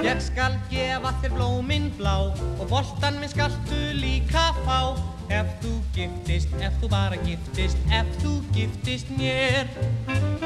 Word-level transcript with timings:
Ég 0.00 0.20
skal 0.24 0.54
gefa 0.70 1.10
þér 1.20 1.34
blóminn 1.36 1.90
blá 1.98 2.14
og 2.32 2.62
boltan 2.70 3.18
minn 3.20 3.28
skaltu 3.28 3.80
líka 3.98 4.50
fá. 4.64 4.96
Ef 5.30 5.50
þú 5.60 5.72
giftist, 5.94 6.54
ef 6.58 6.74
þú 6.80 6.88
bara 6.90 7.18
giftist, 7.26 7.78
ef 7.94 8.08
þú 8.22 8.32
giftist 8.56 9.12
mér. 9.18 9.68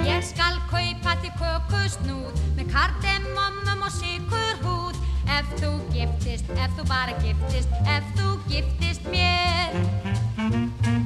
Ég 0.05 0.27
skal 0.27 0.59
kaupa 0.73 1.15
þér 1.23 1.39
kökusnúð 1.39 2.43
með 2.59 2.75
kardemommum 2.75 3.87
og 3.87 3.95
sykurhúð. 4.01 4.99
Ef 5.39 5.55
þú 5.63 5.73
giftist, 5.95 6.51
ef 6.59 6.75
þú 6.77 6.89
bara 6.91 7.17
giftist, 7.23 7.81
ef 7.87 8.13
þú 8.19 8.37
giftist 8.51 9.09
mér 9.09 11.04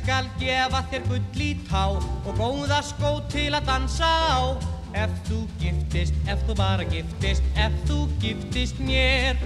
skal 0.00 0.28
gefa 0.40 0.80
þér 0.90 1.02
gull 1.08 1.42
í 1.44 1.50
tá 1.68 1.86
og 1.92 2.30
góða 2.38 2.80
skó 2.84 3.18
til 3.32 3.50
að 3.56 3.66
dansa 3.68 4.08
á. 4.08 4.40
Ef 4.96 5.12
þú 5.28 5.40
giftist, 5.60 6.16
ef 6.26 6.40
þú 6.48 6.56
bara 6.58 6.86
giftist, 6.90 7.44
ef 7.54 7.76
þú 7.86 7.98
giftist 8.22 8.80
mér. 8.82 9.38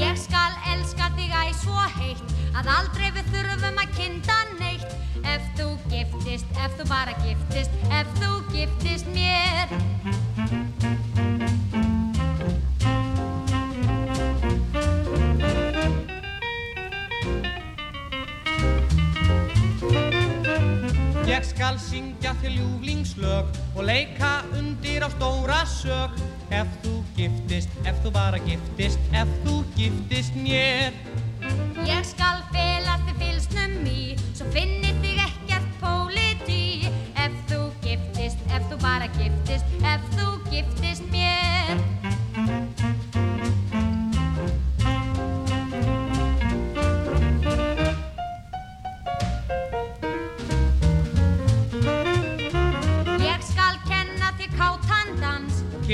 Ég 0.00 0.16
skal 0.18 0.56
elska 0.72 1.12
þig 1.18 1.30
æ 1.30 1.44
svo 1.60 1.86
heitt 2.00 2.34
að 2.56 2.72
aldrei 2.78 3.12
við 3.18 3.30
þurfum 3.34 3.82
að 3.84 3.92
kynna 3.98 4.38
neitt. 4.56 4.96
Ef 5.26 5.46
þú 5.58 5.68
giftist, 5.92 6.48
ef 6.62 6.74
þú 6.80 6.88
bara 6.90 7.14
giftist, 7.22 7.78
ef 7.90 8.10
þú 8.20 8.32
giftist 8.54 9.12
mér 9.14 10.75
skal 21.66 21.78
syngja 21.82 22.30
þér 22.38 22.52
ljúflingslög 22.60 23.56
og 23.74 23.86
leika 23.88 24.44
undir 24.54 25.02
á 25.02 25.10
stóra 25.10 25.64
sög 25.66 26.14
Ef 26.54 26.68
þú 26.84 26.92
giftist, 27.16 27.72
ef 27.82 27.98
þú 28.04 28.12
bara 28.14 28.38
giftist, 28.46 29.02
ef 29.10 29.26
þú 29.42 29.56
giftist 29.74 30.36
mér. 30.38 30.94
Ég 31.82 32.06
skal 32.06 32.44
fela 32.54 32.94
þig 33.08 33.18
fylsnum 33.18 33.74
í 33.82 34.14
Svo 34.38 34.46
finni 34.54 34.94
þig 35.02 35.18
ekkert 35.26 35.74
póliti 35.82 36.86
Ef 37.18 37.34
þú 37.50 37.60
giftist, 37.82 38.46
ef 38.46 38.70
þú 38.70 38.78
bara 38.86 39.10
giftist 39.18 39.78
Ef 39.82 40.06
þú 40.14 40.36
giftist 40.52 40.85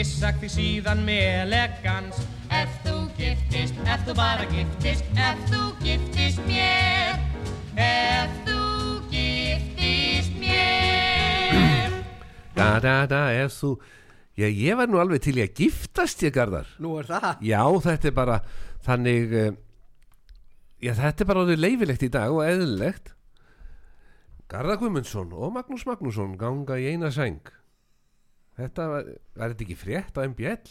Kissa 0.02 0.32
þig 0.34 0.50
síðan 0.50 1.04
með 1.06 1.20
elegans 1.44 2.16
Ef 2.50 2.70
þú 2.82 2.94
giftist, 3.14 3.76
ef 3.86 4.00
þú 4.02 4.16
bara 4.18 4.48
giftist, 4.50 5.04
ef 5.14 5.44
þú 5.46 5.60
giftist 5.78 6.40
mér. 6.42 7.20
Ef 7.78 8.32
þú 8.48 8.64
giftist 9.12 10.34
mér. 10.40 11.94
Da, 12.58 12.66
da, 12.82 12.96
da, 13.06 13.22
ef 13.44 13.54
þú 13.60 13.70
Já, 14.34 14.48
ég 14.50 14.82
var 14.82 14.90
nú 14.90 14.98
alveg 14.98 15.22
til 15.22 15.36
í 15.38 15.46
að 15.46 15.54
giftast 15.62 16.26
ég 16.26 16.34
garðar. 16.34 16.74
Nú 16.82 16.98
er 16.98 17.06
það. 17.12 17.30
Já, 17.46 17.62
þetta 17.86 18.10
er 18.10 18.18
bara 18.18 18.42
þannig 18.82 19.38
uh, 19.38 19.48
Já, 20.82 20.96
þetta 20.98 21.14
er 21.14 21.30
bara 21.30 21.46
orðið 21.46 21.66
leifilegt 21.68 22.08
í 22.10 22.12
dag 22.18 22.34
og 22.34 22.42
eðlilegt. 22.50 23.14
Garðar 24.50 24.82
Guðmundsson 24.82 25.30
og 25.30 25.54
Magnús 25.60 25.86
Magnússon 25.86 26.34
ganga 26.42 26.82
í 26.82 26.90
eina 26.90 27.14
sæng 27.14 27.54
Þetta 28.58 28.82
var, 28.92 29.02
var 29.36 29.48
þetta 29.54 29.64
ekki 29.66 29.78
frétt 29.80 30.18
á 30.18 30.20
MBL? 30.28 30.64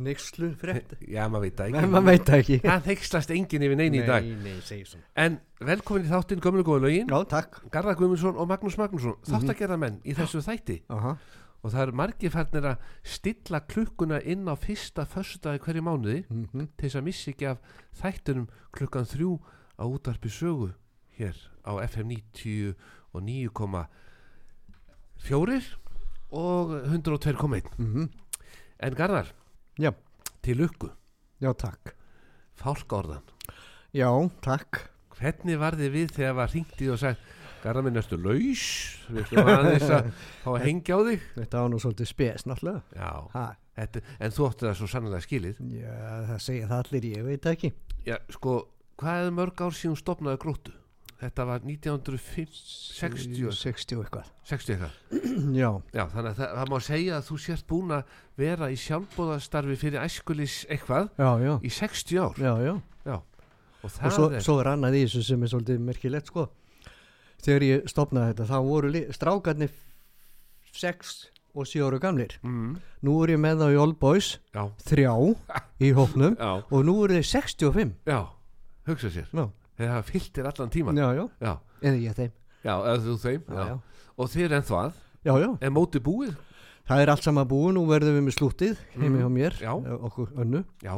Nixlu 0.00 0.54
frétt. 0.56 0.94
Já, 1.04 1.26
maður 1.28 1.42
veit 1.44 1.58
það 1.60 1.66
Nei, 1.74 1.80
ekki. 1.80 1.90
Maður 1.92 2.06
veit 2.08 2.28
ekki. 2.38 2.56
Það 2.64 2.84
þykslast 2.86 3.30
enginn 3.34 3.64
yfir 3.66 3.76
neini 3.76 3.98
í 4.00 4.06
dag. 4.08 4.24
Nei, 4.24 4.38
nei, 4.46 4.62
segir 4.64 4.86
svona. 4.88 5.04
En 5.20 5.34
velkomin 5.60 6.06
í 6.06 6.08
þáttinn 6.08 6.40
gömlu 6.40 6.64
góða 6.64 6.80
lögin. 6.86 7.10
Já, 7.12 7.18
takk. 7.28 7.58
Garðar 7.74 7.98
Guðmundsson 8.00 8.38
og 8.40 8.48
Magnús 8.48 8.78
Magnússon 8.80 9.18
Þáttagerðamenn 9.28 9.98
í 10.08 10.12
þessu 10.16 10.40
þætti. 10.46 10.78
Aha. 10.88 11.12
og 11.60 11.68
það 11.74 11.82
eru 11.82 11.92
margir 12.00 12.32
færnir 12.32 12.64
að 12.70 12.80
stilla 13.04 13.58
klukkuna 13.68 14.16
inn 14.24 14.48
á 14.48 14.56
fyrsta 14.56 15.04
föstudagi 15.04 15.60
hverju 15.60 15.82
mánuði 15.84 16.22
Mhm. 16.30 16.68
til 16.78 16.88
þess 16.88 16.96
að 16.96 17.04
missi 17.04 17.30
ekki 17.34 17.46
af 17.50 17.58
þættunum 18.00 18.46
klukkan 18.72 19.04
þrjú 19.04 19.36
á 19.76 19.84
útarpi 19.84 20.30
sögu 20.32 20.72
hér 21.18 21.36
á 21.68 21.76
FM 21.84 22.08
90 22.16 22.72
og 23.12 23.20
9,4 23.20 25.60
og 26.32 26.72
102,1 26.86 27.70
Mhm. 27.78 28.08
en 28.80 28.94
Garðar 28.94 29.32
Já, 29.80 29.92
til 30.42 30.56
lukku, 30.56 30.90
já, 31.40 31.52
takk. 31.56 31.94
Fálkaorðan. 32.60 33.22
Já, 33.94 34.08
takk. 34.44 34.80
Hvernig 35.20 35.58
var 35.60 35.72
þið 35.76 35.90
við 35.94 36.10
þegar 36.16 36.34
var 36.36 36.48
hringt 36.52 36.80
í 36.80 36.88
og 36.92 36.98
sagt 37.00 37.20
Garðar 37.62 37.84
minn 37.84 37.96
ertu 38.00 38.16
laus? 38.16 38.62
Við 39.10 39.24
ætlum 39.26 39.48
aðeins 39.52 39.90
að 39.92 40.10
fá 40.44 40.50
að 40.54 40.62
hengja 40.64 40.96
á 40.96 41.00
þig? 41.08 41.24
Þetta 41.36 41.60
var 41.62 41.68
nú 41.72 41.80
svolítið 41.82 42.08
spes 42.08 42.44
náttúrulega. 42.48 42.82
Já, 42.96 43.10
ha. 43.34 43.44
þetta, 43.76 44.02
en 44.20 44.30
þú 44.36 44.46
átti 44.48 44.66
það 44.68 44.76
svo 44.80 44.88
sannlega 44.88 45.20
skilið. 45.24 45.60
Já, 45.76 45.96
það 46.30 46.40
segja 46.46 46.68
það 46.70 46.84
allir, 46.84 47.08
ég 47.16 47.24
veit 47.24 47.42
það 47.44 47.56
ekki. 47.56 47.72
Já, 48.06 48.16
sko, 48.32 48.54
hvað 49.00 49.26
er 49.26 49.34
mörg 49.36 49.60
ár 49.60 49.76
síðan 49.76 50.00
stopnaði 50.00 50.40
gróttu? 50.40 50.72
Þetta 51.20 51.44
var 51.44 51.64
1960 51.68 53.50
60 53.52 53.98
og 53.98 54.04
eitthvað. 54.06 54.28
60 54.48 54.74
eitthvað. 54.74 54.94
Já, 55.60 55.70
Já, 55.92 56.04
þannig 56.14 56.30
að 56.30 56.38
það, 56.38 56.54
það 56.58 56.70
má 56.72 56.78
segja 56.86 57.16
að 57.18 57.26
þú 57.28 57.38
sért 57.44 57.66
búin 57.68 57.92
að 57.98 58.14
vera 58.40 58.70
í 58.72 58.78
sjálfbóðastarfi 58.80 59.76
fyrir 59.82 60.00
æskulis 60.06 60.54
eitthvað 60.72 61.10
já, 61.20 61.28
já. 61.44 61.52
í 61.60 61.72
60 61.76 62.22
ár. 62.24 62.40
Já, 62.40 62.54
já. 62.64 62.72
Og 63.10 63.26
Og 63.80 63.92
það 63.94 64.12
svo, 64.12 64.24
er, 64.28 64.42
svo 64.44 64.54
er 64.60 64.68
annað 64.74 64.96
í 64.98 65.04
þessu 65.06 65.22
sem 65.24 65.44
er 65.46 65.48
svolítið 65.52 65.78
merkilegt 65.84 66.28
sko. 66.28 66.42
Þegar 67.40 67.64
ég 67.64 67.86
stopnaði 67.88 68.32
þetta 68.34 68.48
þá 68.50 68.56
voru 68.66 68.90
strákarnir 69.16 69.70
6 70.76 71.12
og 71.56 71.66
7 71.66 71.86
ára 71.86 72.00
gamlir. 72.02 72.34
Mm, 72.44 72.74
Nú 73.08 73.14
er 73.24 73.32
ég 73.34 73.40
með 73.40 73.62
þá 73.64 73.68
í 73.72 73.78
Old 73.80 73.96
Boys 74.02 74.34
já, 74.54 74.66
þrjá 74.84 75.14
í 75.80 75.92
hóknum 75.96 76.36
og 76.74 76.84
nú 76.86 76.98
eru 77.06 77.16
þeir 77.16 77.28
65 77.32 77.96
já, 78.12 78.20
hugsa 78.90 79.10
sér. 79.16 79.26
Já, 79.32 79.46
Þeir 79.80 79.88
hafa 79.94 80.06
fyllt 80.10 80.32
þér 80.36 80.50
allan 80.52 80.70
tíman. 80.74 81.00
já, 81.00 81.08
já, 81.16 81.24
Já, 81.40 81.52
eða 81.80 82.00
ég 82.04 82.14
þeim 82.20 82.32
já, 82.64 82.74
eða 82.76 83.00
þú 83.06 83.16
þeim. 83.24 83.80
Og 84.20 84.28
þeir 84.28 84.52
enn 84.58 84.66
það, 84.68 84.92
já, 85.24 85.32
já. 85.40 85.50
er 85.64 85.70
móti 85.72 86.00
búið. 86.04 86.34
Það 86.90 87.00
er 87.04 87.10
allt 87.14 87.22
saman 87.24 87.46
búið, 87.48 87.74
nú 87.78 87.84
verðum 87.88 88.16
við 88.18 88.24
með 88.28 88.34
slútið 88.36 88.76
heimi 88.98 89.08
Mhm. 89.16 89.20
hjá 89.22 89.28
mér, 89.30 89.54
eh, 89.62 89.98
okkur 90.08 90.32
önnu 90.42 90.64
Já, 90.82 90.94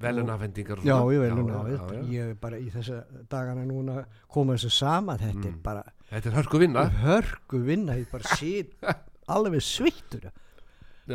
velunafendingar. 0.00 0.78
Já, 0.84 0.96
ég 1.12 1.20
velun 1.20 1.46
já, 1.46 1.54
á 1.54 1.62
já, 1.68 1.78
já. 1.92 2.02
Ég 2.10 2.30
er 2.30 2.34
bara 2.34 2.56
í 2.58 2.70
þessa 2.72 3.04
dagana 3.28 3.64
núna 3.64 4.04
koma 4.28 4.54
þessu 4.54 4.70
sama, 4.70 5.16
þetta 5.16 5.44
er 5.46 5.52
Mm. 5.52 5.62
bara 5.62 5.84
Þetta 6.10 6.26
er 6.26 6.32
hörku 6.42 6.58
vinna. 6.58 6.90
hörku 6.90 7.58
vinna, 7.64 7.92
ég 7.96 8.10
bara 8.10 8.24
sit 8.36 8.74
alveg 9.28 9.60
svittur 9.62 10.30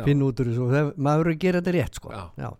finn 0.04 0.22
út 0.22 0.40
úr 0.40 0.46
þessu 0.48 0.94
maður 0.96 1.26
er 1.26 1.32
að 1.34 1.38
gera 1.38 1.60
þetta 1.60 1.72
rétt 1.72 1.94
sko 1.94 2.10
Já. 2.10 2.30
Já. 2.38 2.56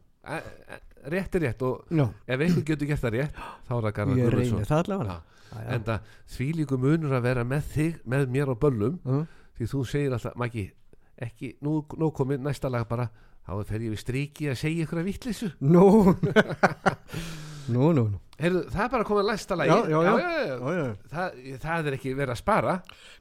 Rétt 1.10 1.34
er 1.34 1.40
rétt 1.48 1.62
og 1.62 1.84
Já. 1.90 2.06
ef 2.28 2.40
einhver 2.40 2.64
getur 2.64 2.86
gert 2.86 3.00
það 3.02 3.12
rétt 3.16 3.34
þá 3.68 3.72
er 3.76 3.82
það 3.82 3.92
Garðar 3.96 4.36
Guðmundsson. 4.36 5.22
en 5.68 5.82
það 5.84 6.00
því 6.36 6.46
líku 6.60 6.78
munur 6.78 7.12
að 7.18 7.22
vera 7.22 7.44
með 7.44 7.62
þig 7.74 7.98
með 8.06 8.28
mér 8.28 8.52
á 8.52 8.54
böllum. 8.54 8.98
Mhm. 9.04 9.26
því 9.58 9.66
þú 9.72 9.82
segir 9.86 10.12
alltaf, 10.12 10.36
Maggi 10.36 10.70
ekki, 11.22 11.56
nú, 11.62 11.82
nú 11.98 12.10
komið 12.10 12.40
næsta 12.40 12.70
lag 12.70 12.88
bara. 12.88 13.10
Þá 13.42 13.64
fer 13.66 13.80
ég 13.82 13.90
við 13.90 13.98
striki 13.98 14.46
að 14.52 14.56
segja 14.60 14.84
ykkur 14.86 14.98
að 15.02 15.04
vittlisu 15.10 15.48
Nú. 15.60 16.14
Nú, 17.68 17.92
nú, 17.94 18.04
nú. 18.10 18.18
Heyrðu, 18.42 18.62
það 18.72 18.84
er 18.84 18.90
bara 18.90 19.06
komið 19.06 19.26
næsta 19.28 19.56
lagi 19.58 19.70
Já, 19.70 19.76
já, 19.90 19.98
já. 20.02 20.12
já, 20.18 20.72
já. 20.74 20.86
Það, 21.12 21.36
það 21.62 21.86
er 21.90 21.96
ekki 21.98 22.14
verið 22.18 22.32
að 22.34 22.40
spara. 22.40 22.72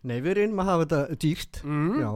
Nei, 0.09 0.15
við 0.25 0.37
reynum 0.39 0.61
að 0.63 0.69
hafa 0.71 0.85
þetta 0.85 1.17
dýrt. 1.21 1.59
Mm. 1.65 1.99
Já, 2.01 2.11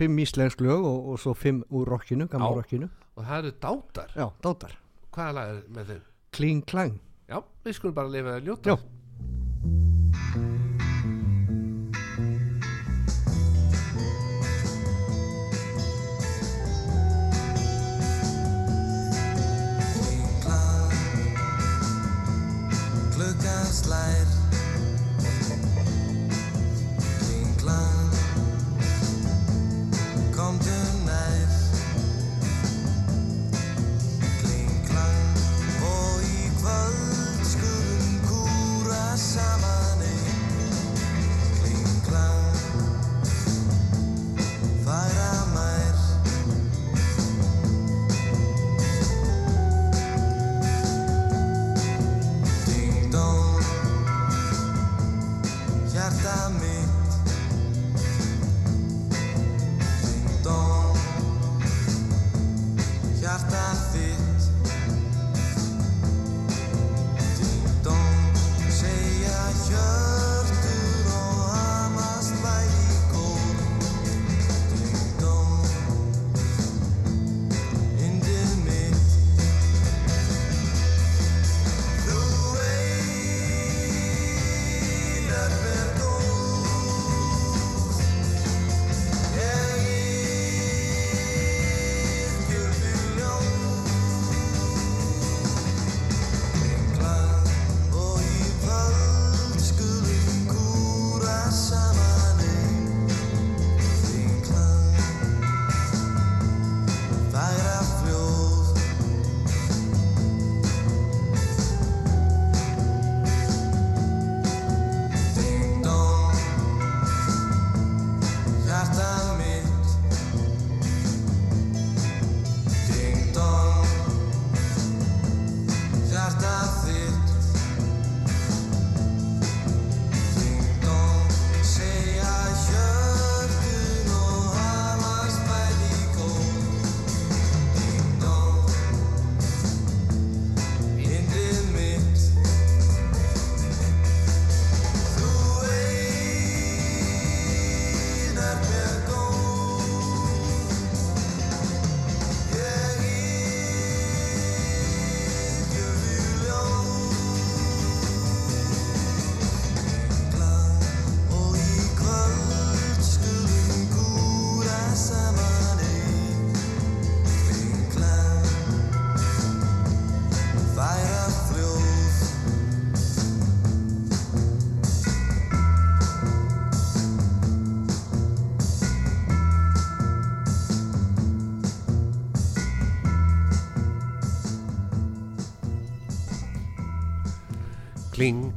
fimm 0.00 0.18
íslensk 0.24 0.62
lög 0.66 0.86
og, 0.88 1.08
og 1.12 1.20
svo 1.22 1.34
fimm 1.38 1.60
úr 1.70 1.90
rockinu, 1.90 2.26
gamla 2.30 2.50
Já. 2.50 2.56
rockinu. 2.58 2.88
Og 3.18 3.26
það 3.28 3.38
eru 3.44 3.52
dátar. 3.66 4.14
Já, 4.18 4.26
dátar 4.42 4.78
hvaða 5.14 5.36
lag 5.36 5.52
er 5.54 5.62
með 5.76 5.92
þeim? 5.94 6.02
Kling 6.36 6.64
klang 6.70 6.98
Já, 7.30 7.38
við 7.66 7.78
skulum 7.78 7.94
bara 8.00 8.12
lifa 8.16 8.38
að 8.38 8.50
njóta 8.50 8.74
Já. 8.74 8.76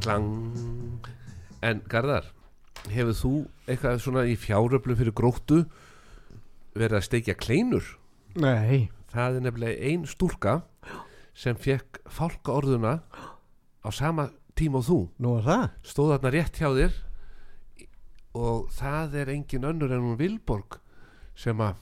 Klang 0.04 1.10
En 1.64 1.80
Garðar, 1.88 2.26
hefur 2.92 3.16
þú 3.16 3.34
eitthvað 3.72 4.02
svona 4.04 4.26
í 4.28 4.34
fjáröflum 4.36 4.98
fyrir 5.00 5.16
gróttu 5.16 5.62
verið 6.76 6.98
að 7.00 7.06
steikja 7.08 7.36
kleinur? 7.40 7.86
Nei, 8.36 8.90
Það 9.14 9.38
er 9.38 9.46
nefnilega 9.46 9.90
ein 9.92 10.04
stúlka 10.10 10.56
sem 11.38 11.56
fekk 11.56 12.02
fálka 12.10 12.52
orðuna 12.52 12.98
á 13.86 13.90
sama 13.94 14.28
tíma 14.58 14.82
og 14.82 14.88
þú. 14.88 14.98
Nú 15.22 15.38
er 15.38 15.46
það. 15.48 15.66
Stóð 15.86 16.12
þarna 16.16 16.32
rétt 16.34 16.60
hjá 16.60 16.70
þér 16.74 17.00
og 18.34 18.70
það 18.74 19.18
er 19.22 19.32
engin 19.36 19.68
önnur 19.70 19.94
en 19.94 20.04
hún 20.08 20.20
Vilborg 20.20 20.80
sem 21.38 21.62
að 21.62 21.78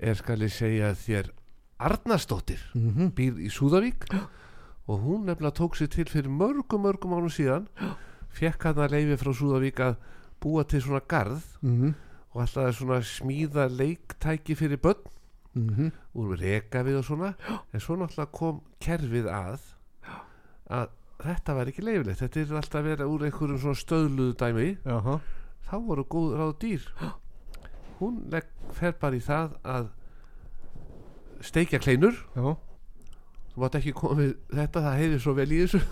er 0.00 0.16
skal 0.16 0.40
ég 0.40 0.52
segja 0.54 0.94
þér 0.96 1.30
Arnarsdóttir 1.80 2.60
mm 2.74 3.12
býr 3.16 3.38
í 3.40 3.48
Súðavík. 3.52 4.08
og 4.10 4.28
hún 4.98 5.26
nefnilega 5.28 5.54
tók 5.54 5.76
sér 5.78 5.90
til 5.92 6.08
fyrir 6.10 6.30
mörgum 6.30 6.82
mörgum 6.82 7.14
ánum 7.14 7.30
síðan. 7.30 7.68
Fekk 8.34 8.64
hann 8.64 8.82
að 8.82 8.96
leifi 8.96 9.18
frá 9.20 9.32
Súðavík 9.34 9.80
að 9.84 9.96
búa 10.40 10.64
til 10.64 10.82
svona 10.82 11.00
garð 11.06 11.42
-hmm. 11.62 11.94
og 12.32 12.42
alltaf 12.42 12.74
svona 12.76 13.00
smíða 13.02 13.68
leiktæki 13.68 14.54
fyrir 14.54 14.78
börn 14.78 15.06
Mm 15.54 15.90
úr 16.14 16.38
reka 16.38 16.82
við 16.82 16.98
og 17.00 17.04
svona. 17.04 17.34
En 17.72 17.80
svo 17.80 17.96
náttúrulega 17.96 18.30
kom 18.32 18.60
kerfið 18.82 19.26
að 19.30 19.60
að 20.70 20.88
þetta 21.22 21.54
var 21.54 21.70
ekki 21.70 21.82
leifilegt 21.82 22.22
þetta 22.22 22.40
er 22.40 22.56
alltaf 22.60 22.80
að 22.80 22.88
vera 22.88 23.06
úr 23.06 23.24
einhverjum 23.26 23.58
svona 23.58 23.80
stöðluðu 23.80 24.34
dæmi. 24.38 24.68
Jaha, 24.84 25.20
þá 25.66 25.76
voru 25.86 26.04
góð 26.04 26.36
ráð 26.38 26.52
dýr. 26.62 26.88
Hún 28.00 28.20
fer 28.72 28.92
bara 29.00 29.16
í 29.16 29.20
það 29.20 29.56
að 29.64 29.90
steikja 31.40 31.80
kleinur 31.82 32.14
já, 32.34 32.56
þú 33.54 33.60
mátt 33.64 33.76
ekki 33.80 33.92
koma 33.98 34.16
við 34.20 34.32
þetta 34.54 34.82
það 34.86 34.98
heiðir 35.00 35.20
svo 35.24 35.34
vel 35.38 35.50
í 35.52 35.60
þessu. 35.64 35.80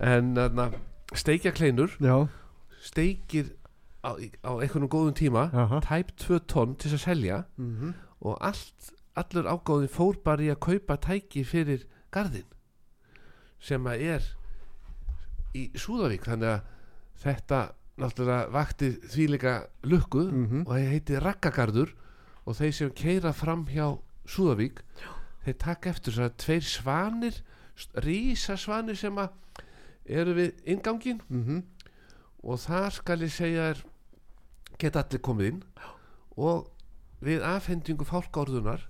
En 0.00 0.34
þarna, 0.36 0.68
steikja 1.18 1.50
kleinur. 1.52 1.90
Já, 1.98 2.28
steikir 2.86 3.48
á, 4.06 4.14
á 4.46 4.50
einhvernum 4.62 4.90
góðum 4.92 5.14
tíma. 5.18 5.48
Aha. 5.52 5.80
tæp 5.82 6.12
2 6.22 6.38
tonn 6.46 6.76
til 6.78 6.90
þess 6.92 7.00
að 7.00 7.06
selja. 7.08 7.40
Mm 7.58 7.94
og 8.18 8.34
allt, 8.42 8.88
allur 9.14 9.46
ágáðin 9.46 9.90
fór 9.94 10.16
bara 10.26 10.42
í 10.42 10.48
að 10.50 10.58
kaupa 10.64 10.96
tæki 10.98 11.44
fyrir 11.46 11.84
garðin 12.10 12.48
sem 13.62 13.84
að 13.86 14.00
er 14.16 14.24
í 15.54 15.68
Súðavík. 15.78 16.26
Þannig 16.26 16.48
að 16.50 16.64
þetta 17.22 17.60
náttúrulega 17.98 18.50
vakti 18.54 18.88
þvíleika 19.10 19.54
lukku 19.86 20.24
Mhm. 20.30 20.64
og 20.66 20.72
það 20.74 20.90
heiti 20.92 21.20
Rakkagarður 21.22 21.94
og 22.46 22.56
þeir 22.58 22.72
sem 22.74 22.90
keira 22.90 23.32
fram 23.32 23.66
hjá 23.66 23.98
Súðavík 24.26 24.82
þeir 25.48 25.58
taka 25.64 25.92
eftir 25.94 26.20
að 26.22 26.36
tveir 26.44 26.66
svanir 26.66 27.42
rísa 28.04 28.56
svanir 28.58 28.98
sem 28.98 29.18
að 29.18 29.30
eru 30.08 30.34
við 30.34 30.62
ingangin 30.64 31.20
-hmm. 31.28 31.62
og 32.42 32.60
það 32.60 32.90
skal 32.92 33.22
ég 33.22 33.32
segja 33.32 33.70
er 33.72 33.84
geta 34.78 35.02
allir 35.02 35.20
komið 35.20 35.46
inn. 35.52 35.62
Og 36.36 36.70
við 37.20 37.42
afhendingu 37.42 38.04
fálkárðunar 38.04 38.88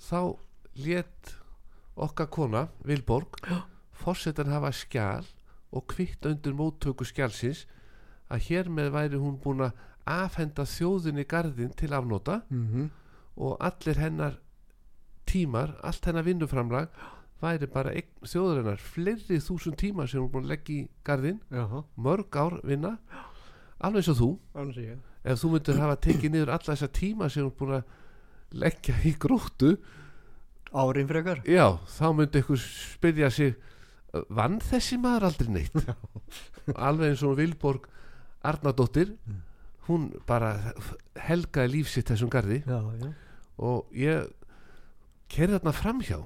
þá 0.00 0.38
let 0.74 1.36
okkar 1.96 2.30
kona 2.32 2.68
Vilborg 2.84 3.36
fórsetan 3.92 4.50
hafa 4.50 4.72
skjal 4.72 5.26
og 5.72 5.86
kvitt 5.86 6.26
undir 6.26 6.54
móttöku 6.56 7.04
skjalsins 7.04 7.66
að 8.32 8.48
hér 8.48 8.68
með 8.68 8.90
væri 8.96 9.20
hún 9.20 9.38
búin 9.40 9.60
að 9.60 9.76
afhenda 10.08 10.64
þjóðinni 10.64 11.24
garðin 11.28 11.76
til 11.76 11.92
afnóta 11.92 12.42
Mm 12.48 12.90
og 13.36 13.56
allir 13.64 13.96
hennar 13.96 14.34
tímar, 15.32 15.74
allt 15.82 16.06
hennar 16.08 16.26
vinnuframlag 16.26 16.92
væri 17.42 17.66
bara 17.70 17.92
þjóðurinnar 18.22 18.82
fleiri 18.82 19.40
þúsund 19.42 19.78
tímar 19.80 20.10
sem 20.10 20.20
hún 20.20 20.28
er 20.28 20.34
búin 20.34 20.46
að 20.46 20.52
leggja 20.52 20.74
í 20.76 20.84
garðin 21.06 21.40
Jaha, 21.50 21.82
mörg 21.96 22.38
ár 22.38 22.58
vinna. 22.66 22.92
Alveg 23.82 24.04
eins 24.04 24.12
og 24.12 24.18
þú. 24.20 24.28
Ég. 24.78 25.00
Ef 25.26 25.40
þú 25.42 25.50
myndir 25.56 25.80
hafa 25.82 25.98
tekið 26.06 26.34
niður 26.34 26.52
alla 26.54 26.68
þessa 26.68 26.90
tíma 26.94 27.28
sem 27.30 27.42
þú 27.42 27.50
er 27.50 27.56
búin 27.58 27.74
að 27.80 28.60
leggja 28.62 28.94
í 29.08 29.14
gróttu. 29.18 29.72
Árin 30.72 31.08
frekar. 31.10 31.42
Já, 31.48 31.66
þá 31.98 32.06
myndi 32.16 32.42
ykkur 32.42 32.60
spyrja 32.62 33.30
sig 33.34 33.56
vann 34.32 34.60
þessi 34.62 34.98
maður 35.00 35.30
aldrei 35.30 35.50
neitt? 35.56 35.90
Alveg 36.76 37.12
eins 37.12 37.24
og 37.26 37.34
Vilborg 37.40 37.88
Arnardóttir. 38.46 39.16
Hún 39.88 40.12
bara 40.28 40.54
helgaði 41.26 41.74
lífsitt 41.74 42.12
þessum 42.12 42.30
garði. 42.30 42.60
Já, 42.62 42.78
já, 43.02 43.10
og 43.62 43.90
ég 43.98 44.30
kerði 45.32 45.58
þarna 45.58 45.74
framhjá 45.76 46.18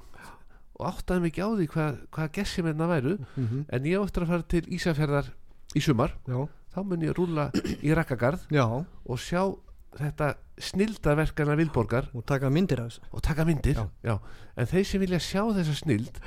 og 0.76 0.86
áttaði 0.90 1.22
mig 1.22 1.32
ekki 1.32 1.44
á 1.46 1.50
því 1.56 1.66
hvað, 1.72 2.00
hvað 2.12 2.32
gessim 2.36 2.66
hérna 2.68 2.88
væru 2.90 3.16
mm 3.16 3.64
en 3.72 3.86
ég 3.88 4.02
áttur 4.02 4.26
að 4.26 4.32
fara 4.32 4.42
til 4.42 4.64
Ísafjörðar 4.76 5.30
í 5.74 5.80
sumar. 5.80 6.16
Já, 6.26 6.48
þá 6.74 6.80
mun 6.84 7.06
ég 7.06 7.16
rúlla 7.16 7.50
í 7.82 7.94
Rakkagarð 7.94 8.48
já. 8.50 8.64
og 8.64 9.18
sjá 9.18 9.56
þetta 9.96 10.34
snildaverkana 10.60 11.56
Vilborgar. 11.56 12.10
Og 12.14 12.24
taka 12.24 12.50
myndir 12.50 12.80
af 12.80 12.90
þessu. 12.90 13.08
Og 13.12 13.22
taka 13.22 13.44
myndir 13.44 13.80
Já. 14.04 14.18
En 14.56 14.66
þeir 14.66 14.84
sem 14.84 15.00
vilja 15.00 15.20
sjá 15.20 15.42
þessa 15.56 15.76
snild 15.76 16.20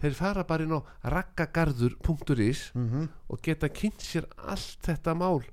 þeir 0.00 0.16
fara 0.16 0.44
bara 0.48 0.64
inn 0.64 0.76
á 0.76 0.80
rakkagarður.is 1.14 2.70
mm 2.74 2.86
-hmm. 2.88 3.08
og 3.28 3.42
geta 3.42 3.68
kynnt 3.68 4.00
sér 4.00 4.24
allt 4.36 4.78
þetta 4.82 5.14
mál 5.14 5.44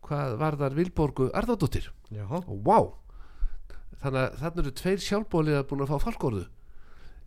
hvað 0.00 0.38
varðar 0.40 0.74
Vilborgu 0.74 1.30
Arnardóttir. 1.34 1.92
Já, 2.10 2.26
og 2.26 2.64
vá 2.64 2.78
þannig 4.00 4.20
að 4.22 4.38
þannig 4.44 4.62
eru 4.64 4.72
tveir 4.80 5.02
sjálfbóliða 5.06 5.64
búin 5.70 5.84
að 5.84 5.92
fá 5.92 5.98
fálkorðu. 6.06 6.44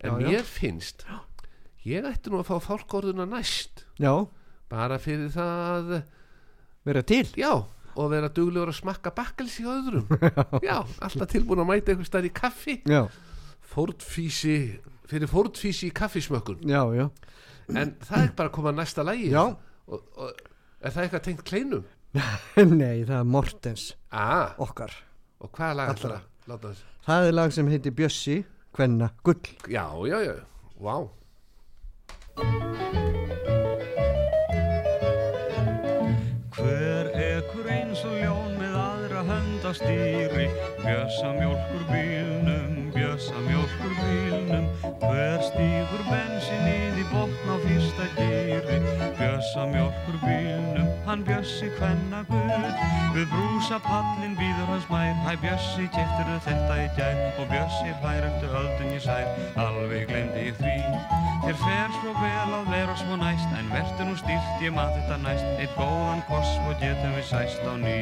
En 0.04 0.10
Já, 0.10 0.18
já. 0.20 0.26
mér 0.30 0.48
finnst 0.48 1.04
ég 1.84 2.06
ætti 2.08 2.30
nú 2.32 2.40
að 2.40 2.48
fá 2.48 2.56
fálkorðuna 2.64 3.26
næst. 3.28 3.84
Já, 4.00 4.12
bara 4.72 4.96
fyrir 4.98 5.28
það 5.34 6.02
vera 6.84 7.02
til. 7.02 7.26
já 7.36 7.52
og 7.94 8.08
vera 8.10 8.26
duglegur 8.26 8.72
að 8.72 8.78
smakka 8.80 9.12
bakkels 9.14 9.60
í 9.62 9.64
öðrum. 9.70 10.08
Já, 10.66 10.80
alltaf 10.98 11.28
tilbúin 11.30 11.60
að 11.62 11.68
mæta 11.68 11.92
einhver 11.92 12.08
stær 12.08 12.26
í 12.26 12.32
kaffi. 12.34 12.80
Já, 12.90 13.04
fórtfísi 13.70 14.56
fyrir 15.06 15.30
fórtfísi 15.30 15.90
í 15.90 15.94
kaffismökkun. 15.94 16.64
Já, 16.66 16.80
já. 16.96 17.06
En 17.70 17.94
það 18.02 18.24
er 18.26 18.32
bara 18.36 18.50
að 18.50 18.54
koma 18.58 18.72
næsta 18.74 19.04
lægi 19.06 19.30
Já, 19.30 19.44
og, 19.86 20.02
og 20.18 20.32
er 20.84 20.90
það 20.92 21.04
eitthvað 21.06 21.22
tengt 21.28 21.44
kleinum? 21.48 21.86
nei, 22.82 23.04
það 23.06 23.16
er 23.20 23.30
Mortens 23.30 23.86
Ah, 24.10 24.52
okkar. 24.60 24.92
Og 25.40 25.50
hvaða 25.54 25.78
lag 25.78 25.92
Allra. 25.94 25.94
ætlar 25.94 26.12
að 26.12 26.18
láta 26.18 26.24
þess? 26.24 26.33
Það 26.44 27.26
er 27.26 27.32
lag 27.32 27.52
sem 27.56 27.68
heitir 27.72 27.94
Bjössi, 27.96 28.42
Kvenna, 28.76 29.08
Gull. 29.24 29.40
Já, 29.68 29.88
já, 30.04 30.18
já, 30.20 30.34
vá. 30.76 31.08
Hver 36.58 37.08
ekur 37.16 37.70
eins 37.72 38.04
og 38.04 38.18
ljón 38.20 38.58
með 38.60 38.76
aðra 38.76 39.24
hönd 39.30 39.64
á 39.64 39.72
stýri? 39.72 40.50
Bjössa 40.84 41.32
mjólkur 41.38 41.88
bílnum, 41.88 42.92
bjössa 42.92 43.40
mjólkur 43.48 43.96
bílnum. 44.02 44.68
Hver 45.00 45.40
stígur 45.48 46.04
bensinnið 46.12 47.00
í 47.00 47.08
botn 47.08 47.48
á 47.48 47.56
fyrsta 47.64 48.12
gýri 48.20 49.03
Bjössa 49.24 49.66
mjólkur 49.66 50.16
bílnum, 50.20 50.88
hann 51.06 51.22
bjössi 51.24 51.70
hvenna 51.78 52.18
gull 52.28 52.64
Við 53.14 53.30
brúsa 53.32 53.78
pallin 53.80 54.34
býður 54.36 54.68
hans 54.68 54.84
mær 54.90 55.14
Hæ 55.24 55.30
bjössi, 55.40 55.86
keftirðu 55.94 56.34
þetta 56.44 56.74
í 56.82 56.88
gær. 56.98 57.20
Og 57.40 57.46
bjössi 57.48 57.94
hlær 58.02 58.26
eftir 58.28 58.52
höldun 58.52 58.90
í 58.92 58.98
sær 59.00 59.30
Alveg 59.64 60.10
glemdi 60.10 60.42
ég 60.50 60.58
því. 60.60 60.74
Þér 61.46 61.56
fer 61.62 61.94
svo 61.96 62.12
vel 62.18 62.56
að 62.58 62.68
vera 62.74 62.96
svo 63.00 63.16
næst 63.22 63.54
En 63.56 63.70
verður 63.72 64.10
nú 64.10 64.16
stýrt, 64.20 64.50
ég 64.66 64.76
maður 64.76 64.98
þetta 64.98 65.20
næst. 65.22 65.46
Eitt 65.56 65.78
góðan 65.78 66.20
koss 66.28 66.58
og 66.66 66.74
getum 66.82 67.16
við 67.16 67.28
sæst 67.30 67.64
á 67.64 67.74
ný. 67.80 68.00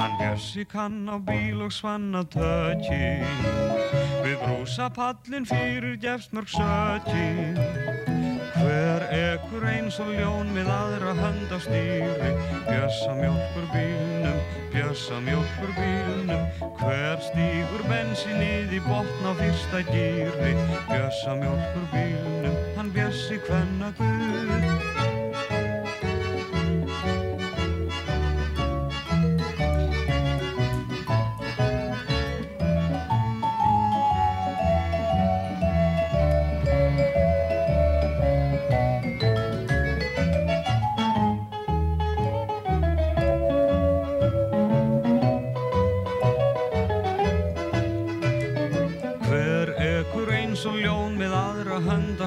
Hann 0.00 0.16
bjössi 0.22 0.64
kann 0.64 1.02
á 1.04 1.20
bíl 1.20 1.66
og 1.66 1.74
svanna 1.76 2.24
tökki 2.32 3.20
Við 4.24 4.40
brúsa 4.40 4.88
pallin 4.88 5.44
fyrir 5.44 6.00
gefst 6.00 6.32
mörg 6.32 6.48
sökki 6.48 8.09
Hver 8.60 9.06
ekur 9.16 9.64
eins 9.70 9.96
og 10.02 10.10
ljón 10.12 10.50
með 10.52 10.68
aðra 10.74 11.14
hönd 11.16 11.52
á 11.52 11.58
stýri? 11.64 12.32
Bjössa 12.66 13.14
mjólkur 13.16 13.66
bílnum, 13.72 14.36
bjössa 14.74 15.20
mjólkur 15.24 15.72
bílnum. 15.78 16.44
Hver 16.82 17.24
stígur 17.24 17.86
bensinnið 17.88 18.76
í 18.76 18.82
botn 18.84 19.28
á 19.28 19.32
fyrsta 19.40 19.82
gýri 19.88 20.54
Bjössa 20.90 21.38
mjólkur 21.40 21.88
bílnum, 21.94 22.60
hann 22.76 22.92
bjössi 22.96 23.40
hvenna 23.48 23.94
guð 23.98 24.79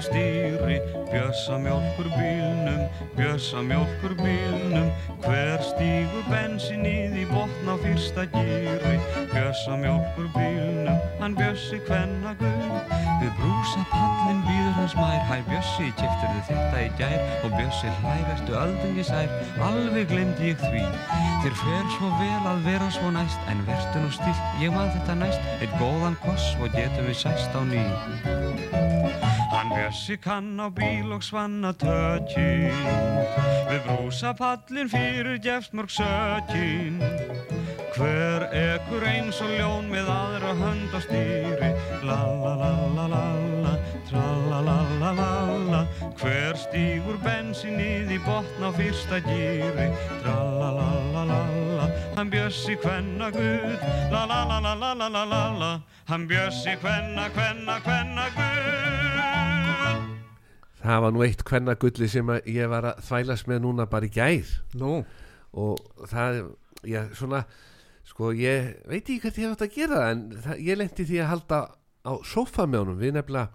stýri 0.04 0.78
Bjössa 1.12 1.58
mjólkur 1.62 2.08
bílnum, 2.18 2.84
bjössa 3.16 3.62
mjólkur 3.62 4.14
bílnum. 4.20 4.90
Hver 5.24 5.62
stígur 5.62 6.26
bensinnið 6.32 7.20
í 7.22 7.26
botn 7.30 7.70
á 7.70 7.76
fyrsta 7.84 8.26
gýri 8.34 8.96
Bjössa 9.32 9.78
mjólkur 9.80 10.28
bílnum, 10.34 10.73
hann 11.24 11.36
bjössi 11.40 11.78
hvenna 11.88 12.34
guð. 12.40 12.72
Við 13.22 13.30
brúsa 13.38 13.84
pallin 13.88 14.42
býður 14.44 14.74
hans 14.76 14.96
mær 14.98 15.22
Hæ 15.30 15.38
bjössi, 15.48 15.86
keftur 15.96 16.34
þið 16.34 16.50
þetta 16.50 16.82
í 16.82 16.90
gær? 17.00 17.16
Og 17.46 17.54
bjössi 17.54 17.92
hlægastu 18.02 18.58
öldungi 18.60 19.06
sær? 19.08 19.32
Alveg 19.64 20.10
glemdi 20.12 20.52
ég 20.52 20.60
því. 20.60 20.84
Þér 21.46 21.56
fer 21.62 21.88
svo 21.96 22.12
vel 22.20 22.50
að 22.52 22.68
vera 22.68 22.90
svo 22.92 23.14
næst 23.16 23.48
En 23.52 23.64
vertu 23.70 24.04
nú 24.04 24.12
stilt, 24.12 24.44
ég 24.60 24.76
man 24.76 24.92
þetta 24.98 25.18
næst. 25.22 25.48
Eitt 25.64 25.80
góðan 25.80 26.20
koss 26.26 26.52
og 26.60 26.76
getum 26.76 27.08
við 27.08 27.20
sæst 27.24 27.56
á 27.56 27.62
ný. 27.72 27.86
Hann 29.54 29.72
bjössi 29.72 30.20
kann 30.20 30.60
á 30.60 30.68
bíl 30.76 31.16
og 31.16 31.24
svanna 31.24 31.72
tökin. 31.72 32.76
Við 33.72 33.84
brúsa 33.88 34.36
pallin 34.36 34.92
fyrir 34.92 35.40
gefst 35.40 35.72
mörg 35.72 35.94
sökin 36.02 37.00
Hver 37.94 38.48
ekkur 38.58 39.04
eins 39.06 39.38
og 39.46 39.52
ljón 39.54 39.86
með 39.92 40.08
aðra 40.10 40.54
hönd 40.58 40.94
á 40.98 41.00
stýri 41.04 41.68
La 42.02 42.16
la 42.26 42.54
la 42.58 42.70
la 42.90 43.04
la 43.12 43.26
la, 43.62 43.74
tra 44.08 44.24
la 44.50 44.62
la 44.66 44.78
la 44.98 45.12
la 45.14 45.34
la 45.68 45.82
Hver 46.18 46.58
stýgur 46.58 47.20
bensinnið 47.22 48.16
í 48.16 48.18
botn 48.26 48.66
á 48.66 48.74
fyrsta 48.74 49.20
gýri 49.28 49.86
Tra 50.24 50.34
la 50.34 50.70
la 50.74 50.88
la 51.14 51.24
la 51.30 51.42
la, 51.78 51.86
hann 52.16 52.32
bjössi 52.34 52.74
hvenna 52.82 53.30
Gud 53.36 53.84
La 54.10 54.24
la 54.26 54.40
la 54.50 54.58
la 54.58 54.74
la 54.74 54.94
la 54.98 55.10
la 55.30 55.44
la, 55.60 55.70
hann 56.10 56.26
bjössi 56.26 56.74
hvenna, 56.82 57.28
hvenna, 57.36 57.76
hvenna 57.86 58.26
Gud 58.40 58.64
Það 60.82 61.06
var 61.06 61.14
nú 61.14 61.22
eitt 61.28 61.46
hvenna 61.46 61.78
gulli 61.78 62.10
sem 62.10 62.26
ég 62.50 62.74
var 62.74 62.90
að 62.90 63.06
þvælas 63.06 63.46
með 63.52 63.62
núna 63.68 63.86
bara 63.86 64.10
í 64.10 64.12
gæð 64.18 64.56
Nú 64.82 64.96
no. 64.98 65.06
Og 65.54 66.10
það, 66.10 66.42
já 66.90 67.06
svona 67.14 67.44
sko, 68.14 68.30
ég 68.38 68.76
veit 68.86 69.02
ekki 69.02 69.20
hvað 69.24 69.42
ég 69.42 69.54
átt 69.56 69.66
að 69.66 69.74
gera 69.74 70.04
en 70.12 70.24
það, 70.38 70.60
ég 70.62 70.80
lendi 70.80 71.06
því 71.10 71.20
að 71.24 71.32
halda 71.32 71.60
á 72.06 72.14
sofa 72.28 72.68
með 72.70 72.84
honum, 72.84 73.00
við 73.02 73.16
nefnilega 73.18 73.50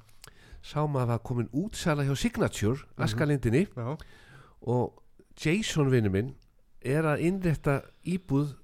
sáum 0.67 0.97
að 0.99 1.05
það 1.05 1.13
var 1.13 1.25
komin 1.29 1.51
útsala 1.55 2.07
hjá 2.09 2.15
Signature, 2.19 2.87
Askalindinni 2.99 3.69
já, 3.71 3.89
og 4.67 4.99
Jason 5.39 5.93
vinnu 5.93 6.11
minn 6.11 6.35
er 6.83 7.07
að 7.07 7.23
innrétta 7.29 7.79
íbúð 8.03 8.57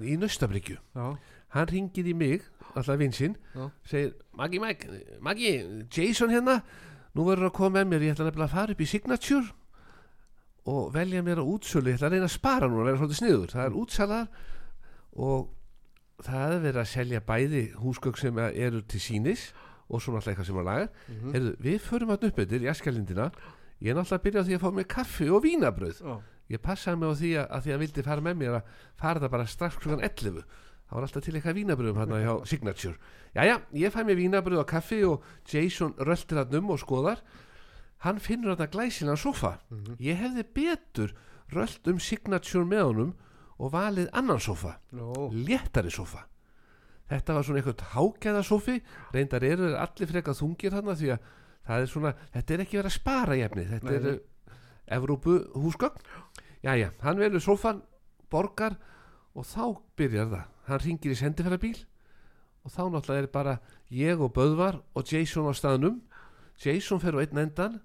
í 0.00 0.16
Naustabrykju 0.20 0.78
já, 0.80 1.06
hann 1.52 1.70
ringir 1.70 2.08
í 2.08 2.16
mig, 2.16 2.48
alltaf 2.72 2.96
vinsinn 3.00 3.36
segir, 3.84 4.16
Maggi, 4.36 4.60
Maggi, 4.62 5.04
Maggi 5.20 5.52
Jason 5.92 6.32
hérna, 6.32 6.62
nú 7.12 7.28
verður 7.28 7.50
að 7.50 7.56
koma 7.60 7.82
með 7.82 7.92
mér 7.92 8.08
ég 8.08 8.16
ætla 8.16 8.30
nefnilega 8.30 8.48
að 8.48 8.56
fara 8.56 8.76
upp 8.76 8.82
í 8.82 8.88
Signature 8.88 9.52
og 10.66 10.90
velja 10.96 11.22
mér 11.22 11.44
að 11.44 11.52
útsölu 11.52 11.92
ég 11.92 12.00
ætla 12.00 12.08
að 12.08 12.16
reyna 12.16 12.26
að 12.26 12.34
spara 12.34 12.68
nú, 12.68 12.80
að 12.80 12.88
vera 12.88 12.98
svolítið 12.98 13.18
sniður. 13.20 13.52
Það 13.52 13.66
er 13.68 13.76
útsalar 13.78 14.24
og 15.16 15.48
það 16.24 16.52
er 16.56 16.62
verið 16.64 16.80
að 16.82 16.90
selja 16.92 17.20
bæði 17.20 17.62
húsgögg 17.80 18.18
sem 18.20 18.38
eru 18.46 18.80
til 18.88 19.00
sínis 19.00 19.48
og 19.88 20.00
svo 20.02 20.14
náttúrulega 20.14 20.32
eitthvað 20.34 20.46
sem 20.50 20.58
er 20.62 20.66
lagar 20.66 20.88
Mhm. 21.08 21.32
Heyrðu, 21.34 21.52
við 21.62 21.78
förum 21.80 22.10
að 22.14 22.24
upp 22.30 22.38
yfir 22.44 22.62
í 22.64 22.70
Askalindina 22.70 23.30
ég 23.80 23.90
er 23.92 23.94
náttúrulega 23.98 24.18
að 24.18 24.24
byrja 24.24 24.40
á 24.42 24.46
því 24.46 24.54
að 24.56 24.64
fá 24.64 24.70
mér 24.76 24.88
kaffi 24.88 25.28
og 25.30 25.42
vínabröð 25.44 26.00
já, 26.02 26.16
ég 26.50 26.58
passaði 26.62 26.98
mig 26.98 27.08
á 27.08 27.14
því 27.20 27.30
að, 27.36 27.46
að 27.50 27.62
því 27.66 27.72
að 27.76 27.78
vildi 27.84 28.02
fara 28.06 28.20
með 28.20 28.36
mér 28.40 28.54
að 28.60 28.62
fara 28.96 29.20
það 29.20 29.30
bara 29.36 29.46
strax 29.46 29.76
klukkan 29.76 30.00
11 30.04 30.44
það 30.86 30.94
var 30.96 31.02
alltaf 31.02 31.22
til 31.26 31.34
eitthvað 31.34 31.56
vínabröðum 31.60 31.96
hann 31.98 32.14
hjá 32.22 32.34
Signature. 32.50 32.96
Jæja, 33.34 33.60
ég 33.74 33.90
fæ 33.92 34.00
mér 34.06 34.16
vínabröð 34.16 34.60
og 34.62 34.66
kaffi 34.70 35.02
og 35.04 35.22
Jason 35.52 35.92
röltir 35.98 36.38
hann 36.38 36.54
um 36.54 36.70
og 36.70 36.78
skoðar. 36.78 37.20
Hann 38.06 38.18
finnur 38.20 38.54
hann 38.56 38.70
glæsilega 38.70 39.16
sofa 39.16 39.58
ég 39.98 40.16
hefði 40.16 40.44
betur 40.54 41.12
rölt 41.52 41.86
um 41.90 41.98
Signature 41.98 42.64
með 42.64 42.84
honum 42.86 43.14
og 43.58 43.72
valið 43.72 44.10
annan 44.12 44.40
sofa 44.42 44.76
nú, 44.92 45.28
léttari 45.32 45.90
sofa 45.90 46.26
þetta 47.10 47.36
var 47.36 47.46
svona 47.46 47.62
eitthvað 47.62 47.84
hágæða 47.94 48.44
sofi 48.44 48.78
reyndar 49.14 49.44
eru 49.46 49.74
allir 49.78 50.10
frekar 50.10 50.36
þungir 50.36 50.74
þarna 50.74 50.96
því 50.98 51.12
að 51.14 51.28
það 51.66 51.84
er 51.84 51.92
svona 51.92 52.14
þetta 52.34 52.54
er 52.54 52.64
ekki 52.64 52.80
verið 52.80 52.92
að 52.92 52.98
spara 52.98 53.36
í 53.36 53.44
efni 53.46 53.68
þetta 53.70 53.92
Nei, 53.92 53.98
eru 54.00 54.16
Evrópu 54.86 55.38
húsgögn 55.58 56.02
jæja, 56.62 56.92
hann 57.02 57.18
velur 57.18 57.42
sofan 57.42 57.82
borgar 58.30 58.76
og 59.36 59.46
þá 59.46 59.64
byrjar 59.98 60.30
það. 60.32 60.46
Hann 60.66 60.82
ringir 60.82 61.14
í 61.14 61.18
sendifærabíl 61.18 61.76
og 62.66 62.72
þá 62.74 62.82
náttúrulega 62.90 63.22
er 63.22 63.32
bara 63.32 63.58
ég 63.92 64.22
og 64.22 64.32
Böðvar 64.34 64.80
og 64.96 65.12
Jason 65.12 65.46
á 65.46 65.54
staðnum. 65.54 66.00
Jason 66.62 67.02
fer 67.02 67.14
á 67.14 67.22
einn 67.22 67.42
endan. 67.44 67.80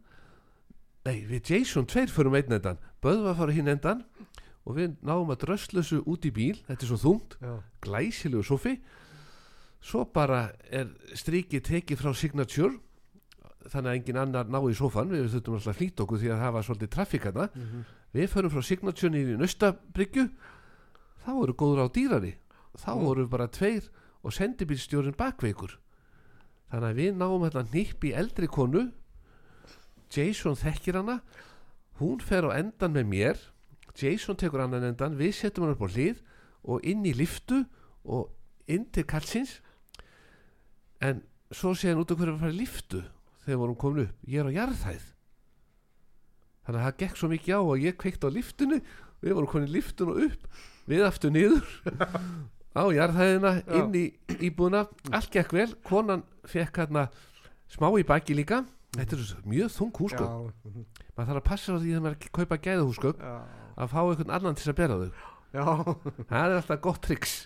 Nei, 1.05 1.25
við 1.27 1.51
Jason 1.51 1.85
tveir 1.89 2.09
förum 2.13 2.37
einn 2.37 2.55
endan. 2.55 2.79
Böðvar 3.03 3.37
fara 3.37 3.55
hinn 3.55 3.69
endan 3.71 4.05
og 4.65 4.75
við 4.77 4.96
náum 5.01 5.32
að 5.34 5.39
dröslusu 5.46 6.03
út 6.06 6.25
í 6.25 6.32
bíl 6.32 6.58
þetta 6.68 6.84
er 6.86 6.89
svo 6.91 6.98
þungt 7.01 7.38
glæsilegu 7.82 8.44
sofi 8.46 8.75
svo 9.82 10.03
bara 10.06 10.51
er 10.70 10.91
strikið 11.18 11.63
tekið 11.65 11.98
frá 12.03 12.13
Signature 12.13 12.77
þannig 13.72 13.89
að 13.91 13.96
engin 13.98 14.18
annar 14.22 14.46
ná 14.50 14.60
í 14.70 14.75
sofan 14.77 15.10
við 15.10 15.27
þurftum 15.34 15.58
alltaf 15.58 15.74
að 15.74 15.80
flýta 15.80 16.03
okkur 16.06 16.22
því 16.22 16.30
að 16.34 16.41
það 16.44 16.53
var 16.53 16.63
svolítið 16.68 16.89
trafikana 16.96 17.50
Mhm. 17.56 17.84
við 18.13 18.27
förum 18.30 18.51
frá 18.53 18.62
Signature 18.63 19.18
í 19.18 19.38
Naustabrykju 19.38 20.30
þá 21.25 21.30
voru 21.38 21.53
góður 21.53 21.86
á 21.86 21.88
dýrari. 21.94 22.34
Þá 22.77 22.89
Mm. 22.96 23.01
voru 23.06 23.27
bara 23.27 23.48
tveir 23.48 23.89
og 24.24 24.32
sendibílstjórin 24.34 25.15
bakveikur 25.18 25.77
þannig 26.72 26.89
að 26.89 26.96
við 27.01 27.15
náum 27.18 27.41
þetta 27.50 27.63
nýpp 27.74 28.03
í 28.10 28.13
eldri 28.15 28.48
konu. 28.48 28.91
Jason 30.12 30.56
þekkir 30.56 30.96
hana. 31.00 31.22
Hún 32.00 32.20
fer 32.22 32.44
á 32.44 32.51
endan 32.58 32.94
með 32.94 33.06
mér 33.08 33.38
Jason 33.98 34.38
tekur 34.39 34.63
annan 34.63 34.91
endan 34.91 35.17
við 35.19 35.33
setjum 35.39 35.67
hann 35.67 35.75
upp 35.75 35.86
á 35.86 35.89
hlið 35.91 36.21
og 36.63 36.86
inn 36.88 37.05
í 37.05 37.13
liftu 37.17 37.63
og 38.05 38.31
inn 38.71 38.86
til 38.93 39.05
kallsins 39.10 39.60
en 41.01 41.24
svo 41.51 41.74
sé 41.75 41.91
hann 41.91 42.01
út 42.01 42.13
af 42.13 42.19
hverju 42.19 42.36
að 42.36 42.43
fara 42.43 42.53
í 42.53 42.60
liftu 42.62 43.01
þegar 43.45 43.62
vorum 43.63 43.79
komin 43.79 44.05
upp. 44.05 44.17
Ég 44.29 44.41
er 44.41 44.50
á 44.50 44.57
jarðhæð. 44.60 45.05
Þannig 46.62 46.81
að 46.81 46.86
það 46.86 47.00
gekk 47.01 47.17
svo 47.17 47.29
mikið 47.31 47.55
á 47.57 47.62
og 47.62 47.81
ég 47.81 47.98
kveikt 47.98 48.27
á 48.27 48.29
liftinu 48.29 48.81
við 49.21 49.38
vorum 49.38 49.50
komin 49.50 49.69
í 49.69 49.75
liftun 49.75 50.12
og 50.13 50.19
upp 50.27 50.45
við 50.89 51.05
aftur 51.05 51.33
niður 51.33 51.65
á 52.81 52.83
jarðhæðina 52.93 53.53
inn 53.79 53.98
í 53.98 54.05
íbúðuna 54.38 54.86
allt 55.12 55.33
gekk 55.33 55.55
vel, 55.57 55.71
konan 55.86 56.24
fekk 56.48 56.83
hérna 56.83 57.07
smá 57.71 57.89
í 57.98 58.05
baki 58.07 58.38
líka. 58.38 58.63
Þetta 58.91 59.17
er 59.17 59.43
mjög 59.48 59.69
þung 59.71 59.91
mhm, 59.95 60.86
maður 61.15 61.27
þarf 61.29 61.39
að 61.39 61.45
passa 61.48 61.75
á 61.75 61.79
því 61.79 61.91
að 61.95 62.05
maður 62.05 62.31
kaupa 62.36 62.57
gæða 62.60 62.88
húsgögn 62.88 63.21
já, 63.24 63.36
að 63.77 63.93
fá 63.93 64.01
einhvern 64.01 64.35
annan 64.37 64.59
til 64.59 64.71
að 64.71 64.79
bera 64.81 64.99
þau. 64.99 65.11
Já, 65.51 65.65
það 66.29 66.41
er 66.41 66.59
alltaf 66.59 66.83
gott 66.83 67.01
triks 67.05 67.39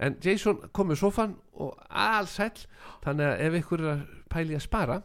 en 0.00 0.16
Jason 0.24 0.60
kom 0.72 0.88
með 0.88 1.02
sofan 1.02 1.34
og 1.60 1.76
allsæll 1.88 2.64
þannig 3.04 3.26
að 3.26 3.42
ef 3.46 3.56
ykkur 3.60 3.82
er 3.84 3.90
að 3.92 4.04
pæli 4.32 4.56
að 4.56 4.64
spara 4.64 5.00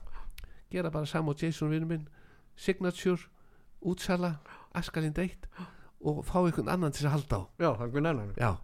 gera 0.72 0.92
bara 0.92 1.10
saman 1.10 1.36
á 1.36 1.40
Jason 1.42 1.72
vinnu 1.72 1.90
minn 1.90 2.06
Signature, 2.56 3.28
útsala 3.84 4.38
Askalind 4.76 5.20
1 5.20 5.50
og 6.06 6.24
fá 6.24 6.38
einhvern 6.40 6.72
annan 6.72 6.94
til 6.96 7.08
að 7.08 7.16
halda 7.18 7.40
á. 7.40 7.44
Já, 7.60 7.70
er 7.74 7.82
einhvern 7.84 8.06
annan. 8.06 8.34
Já, 8.40 8.56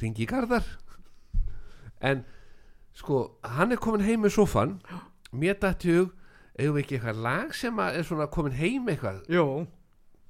ringi 0.00 0.24
í 0.24 0.26
Garðar. 0.26 0.66
En 2.00 2.24
sko 2.96 3.36
hann 3.44 3.70
er 3.70 3.78
komin 3.78 4.02
heim 4.02 4.24
með 4.24 4.34
sofan 4.40 4.80
mér 5.30 5.60
dætti 5.62 5.94
hug 5.94 6.16
eigum 6.58 6.74
við 6.74 6.82
ekki 6.82 6.98
eitthvað 6.98 7.22
lag 7.22 7.54
sem 7.54 7.78
er 7.84 8.02
svona 8.02 8.26
komin 8.32 8.56
heim 8.58 8.90
eitthvað? 8.90 9.22
Jó, 9.30 9.44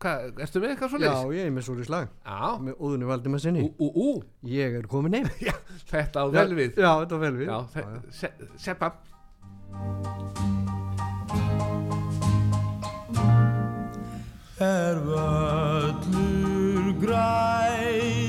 Hvað, 0.00 0.38
ertu 0.40 0.60
með 0.62 0.70
eitthvað 0.72 1.02
já, 1.04 1.10
svo 1.20 1.32
ég 1.36 1.44
er 1.44 1.50
með 1.52 1.64
svolítið 1.66 1.88
slag 1.90 2.06
Já, 2.24 2.38
með 2.64 2.78
óðunni 2.80 3.08
Valdimar 3.10 3.42
sinni. 3.44 3.66
Ú, 3.66 3.68
ú, 3.84 4.04
ú. 4.14 4.22
Ég 4.48 4.78
er 4.80 4.88
komin 4.88 5.18
heim. 5.18 5.28
Þetta 5.92 6.24
á 6.24 6.26
vel 6.32 6.54
við. 6.56 6.80
Já, 6.80 6.92
þetta 7.02 7.20
á 7.20 7.22
vel 7.26 7.34
við. 7.36 7.46
Já, 7.50 7.58
já. 7.60 7.84
þe- 7.84 8.14
se- 8.22 8.50
seppa. 8.64 8.94
Er 14.60 14.96
völlur 15.08 16.92
grær 17.00 18.19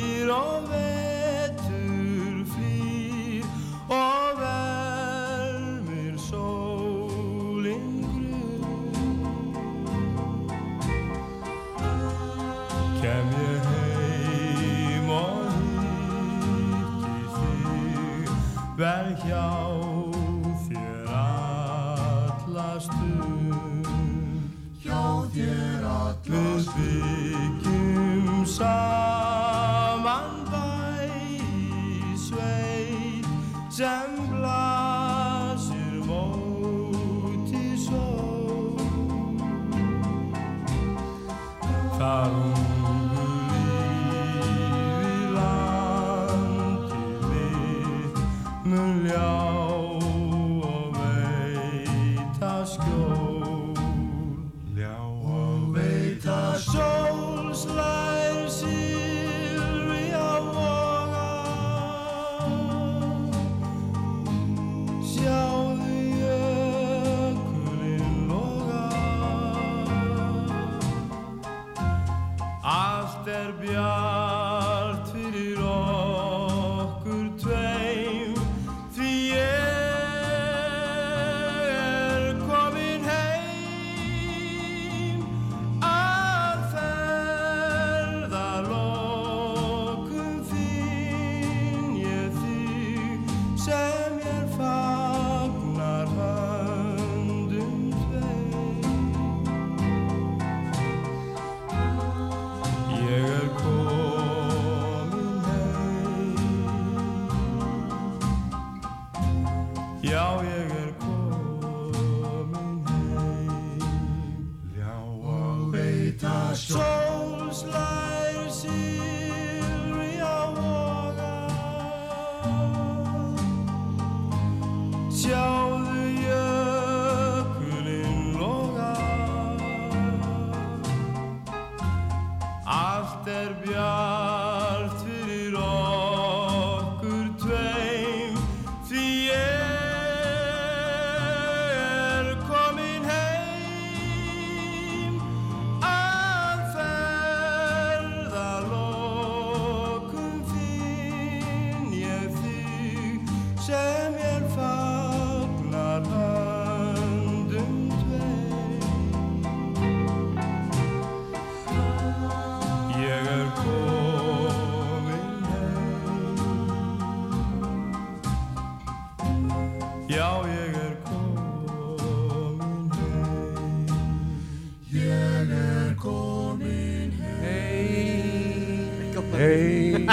笑 19.23 19.80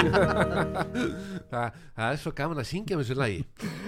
Hei 0.09 1.07
Þa, 1.49 1.63
Það 1.95 2.05
er 2.09 2.19
svo 2.23 2.33
gaman 2.37 2.61
að 2.61 2.67
syngja 2.69 2.97
með 2.97 3.05
þessu 3.07 3.17
lagi. 3.19 3.39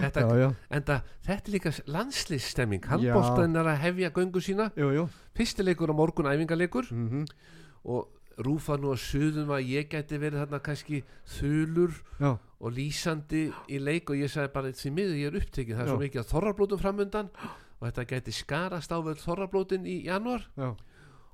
Þetta, 0.02 0.24
Já, 0.26 0.40
já. 0.42 0.50
Enda 0.80 0.98
þetta 1.28 1.42
er 1.52 1.56
líka 1.56 1.74
landslýstemming 1.98 2.86
Já. 2.86 2.92
Handbóltan 2.96 3.62
er 3.62 3.72
að 3.74 3.82
hefja 3.86 4.14
göngu 4.16 4.44
sína. 4.44 4.70
Jú, 4.80 4.90
jú. 4.96 5.06
Fyrstileikur 5.38 5.94
á 5.94 5.96
morgun 5.98 6.32
æfingarleikur. 6.32 6.92
Mm 6.92 7.26
og 7.82 8.12
rúfa 8.46 8.78
nú 8.78 8.92
að 8.94 9.02
suðum 9.02 9.52
að 9.56 9.70
ég 9.72 9.90
gæti 9.92 10.20
verið 10.22 10.44
þarna 10.44 10.60
kannski 10.62 11.02
þulur 11.38 11.96
Já, 12.22 12.36
og 12.38 12.76
lýsandi 12.76 13.42
í 13.74 13.80
leik 13.82 14.12
og 14.14 14.22
ég 14.22 14.32
sagði 14.32 14.54
bara 14.54 14.74
því 14.78 14.92
miður 14.96 15.18
ég 15.20 15.32
er 15.32 15.40
upptekið 15.42 15.78
það 15.80 15.84
er 15.84 15.92
svo 15.92 16.00
mikið 16.02 16.22
að 16.22 16.30
þorrablótum 16.32 16.82
framundan 16.82 17.32
og 17.42 17.84
þetta 17.88 18.06
gæti 18.14 18.36
skarast 18.38 18.94
á 18.94 18.98
vel 19.02 19.18
þorrablótin 19.18 19.88
í 19.90 19.98
januar 20.06 20.46
já. 20.58 20.70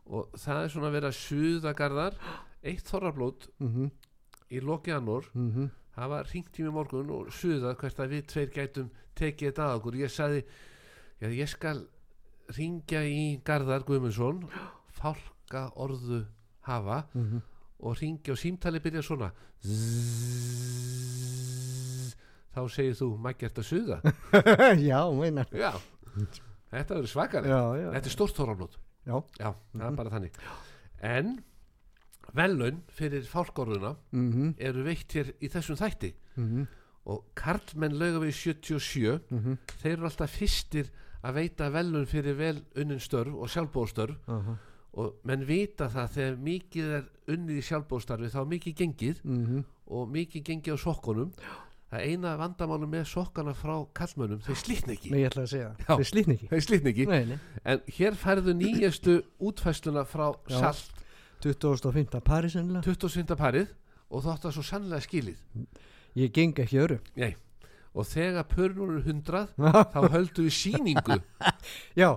Og 0.08 0.38
það 0.40 0.62
er 0.64 0.72
svona 0.72 0.88
að 0.88 0.96
vera 0.98 1.14
suðagarðar 1.20 2.20
eitt 2.64 2.88
þorrablót 2.88 3.50
mm 3.60 3.90
í 4.52 4.60
loki 4.64 4.92
janúar 4.92 5.24
-hmm. 5.34 5.70
það 5.96 6.08
var 6.10 6.26
ringt 6.34 6.60
í 6.60 6.64
mig 6.64 6.74
morgun 6.74 7.10
og 7.10 7.28
suðað 7.34 7.76
hvert 7.82 8.00
að 8.00 8.10
við 8.10 8.26
tveir 8.28 8.50
gætum 8.54 8.90
tekið 9.16 9.48
þetta 9.52 9.64
að 9.68 9.76
okkur. 9.78 9.96
Ég 9.96 10.10
sagði, 10.12 10.44
já 11.22 11.28
ég 11.30 11.48
skal 11.50 11.88
ringja 12.58 13.02
í 13.04 13.42
Garðar 13.44 13.84
Guðmundsson 13.84 14.44
fálka 14.92 15.72
orðu 15.76 16.26
hafa 16.62 17.04
Mhm. 17.14 17.42
og 17.80 17.98
ringja 18.02 18.32
og 18.32 18.38
símtali 18.38 18.80
byrja 18.80 19.02
svona. 19.02 19.32
Zzzz. 20.78 22.16
þá 22.56 22.62
segir 22.74 22.96
þú 22.98 23.08
mægjart 23.22 23.60
að 23.62 23.68
suða? 23.70 23.98
Já, 24.90 25.00
meinar 25.14 25.46
já, 25.54 25.72
þetta 26.72 26.96
verður 26.98 27.12
já. 27.78 27.90
Þetta 27.94 28.10
er 28.10 28.16
stórt 28.16 28.36
þorrablót. 28.38 28.78
Já. 29.06 29.18
Já, 29.40 29.52
það 29.76 29.86
er 29.92 29.96
bara 30.00 30.10
þannig. 30.16 30.32
En 31.06 31.44
velun 32.36 32.82
fyrir 32.90 33.24
fálkorðuna 33.24 33.96
mm 34.12 34.54
eru 34.60 34.84
veitt 34.84 35.14
hér 35.14 35.34
í 35.42 35.48
þessum 35.50 35.76
þætti 35.80 36.14
-hmm. 36.38 36.68
og 37.06 37.24
Karlmenn 37.36 37.98
laugavegi 38.00 38.32
77 38.54 39.20
Mhm. 39.32 39.58
þeir 39.82 39.92
eru 39.98 40.06
alltaf 40.06 40.32
fyrstir 40.38 40.90
að 41.24 41.34
veita 41.34 41.70
velun 41.72 42.06
fyrir 42.06 42.36
vel 42.38 42.62
unnin 42.76 43.00
störf 43.00 43.34
og 43.34 43.50
sjálfbóðstörf 43.50 44.16
Aha. 44.28 44.58
og 44.94 45.14
menn 45.24 45.46
vita 45.46 45.88
það 45.90 46.10
þegar 46.10 46.38
mikið 46.38 46.92
er 46.98 47.04
unnið 47.28 47.58
í 47.58 47.62
sjálfbóðstarfi 47.62 48.30
þá 48.30 48.46
mikið 48.48 48.76
gengið 48.76 49.24
Mhm. 49.24 49.64
og 49.88 50.10
mikið 50.10 50.44
gengið 50.44 50.74
á 50.74 50.78
sokkunum 50.78 51.32
það 51.92 52.02
eina 52.04 52.38
vandamálum 52.38 52.90
með 52.92 53.06
sokkana 53.08 53.54
frá 53.56 53.88
kallmönnum 53.96 54.40
þau 54.44 54.56
slitna 54.56 54.94
ekki 54.94 55.10
Nei, 55.12 55.20
ég 55.24 55.30
ætla 55.32 55.44
að 55.44 55.48
segja 55.48 55.76
Já. 55.80 55.96
Þau 55.96 56.04
slítni 56.04 56.34
ekki 56.36 56.48
þau 56.50 56.60
slitna 56.62 56.90
ekki 56.90 57.06
Nei, 57.08 57.26
nei 57.26 57.40
en 57.66 57.80
hér 57.88 58.12
færðu 58.16 58.54
nýjastu 58.54 59.22
útfæsluna 59.40 60.04
frá 60.06 60.36
Já. 60.50 60.60
salt 60.60 60.92
2005. 61.44 62.22
Paris 62.26 62.56
ennilega 62.56 62.84
27. 62.86 63.36
parið 63.38 63.68
og 64.10 64.24
þótt 64.24 64.48
að 64.50 64.56
svo 64.58 64.64
sannlega 64.64 65.04
skilið. 65.04 65.38
Ég 66.18 66.32
geng 66.34 66.58
ekki 66.64 66.80
öru 66.82 66.98
Nei. 67.20 67.36
og 67.94 68.06
þegar 68.10 68.48
pörnur 68.50 68.96
er 68.98 69.04
100 69.06 69.48
þá 69.58 70.00
höldu 70.14 70.48
við 70.48 70.56
síningu 70.58 71.20
Já 72.02 72.16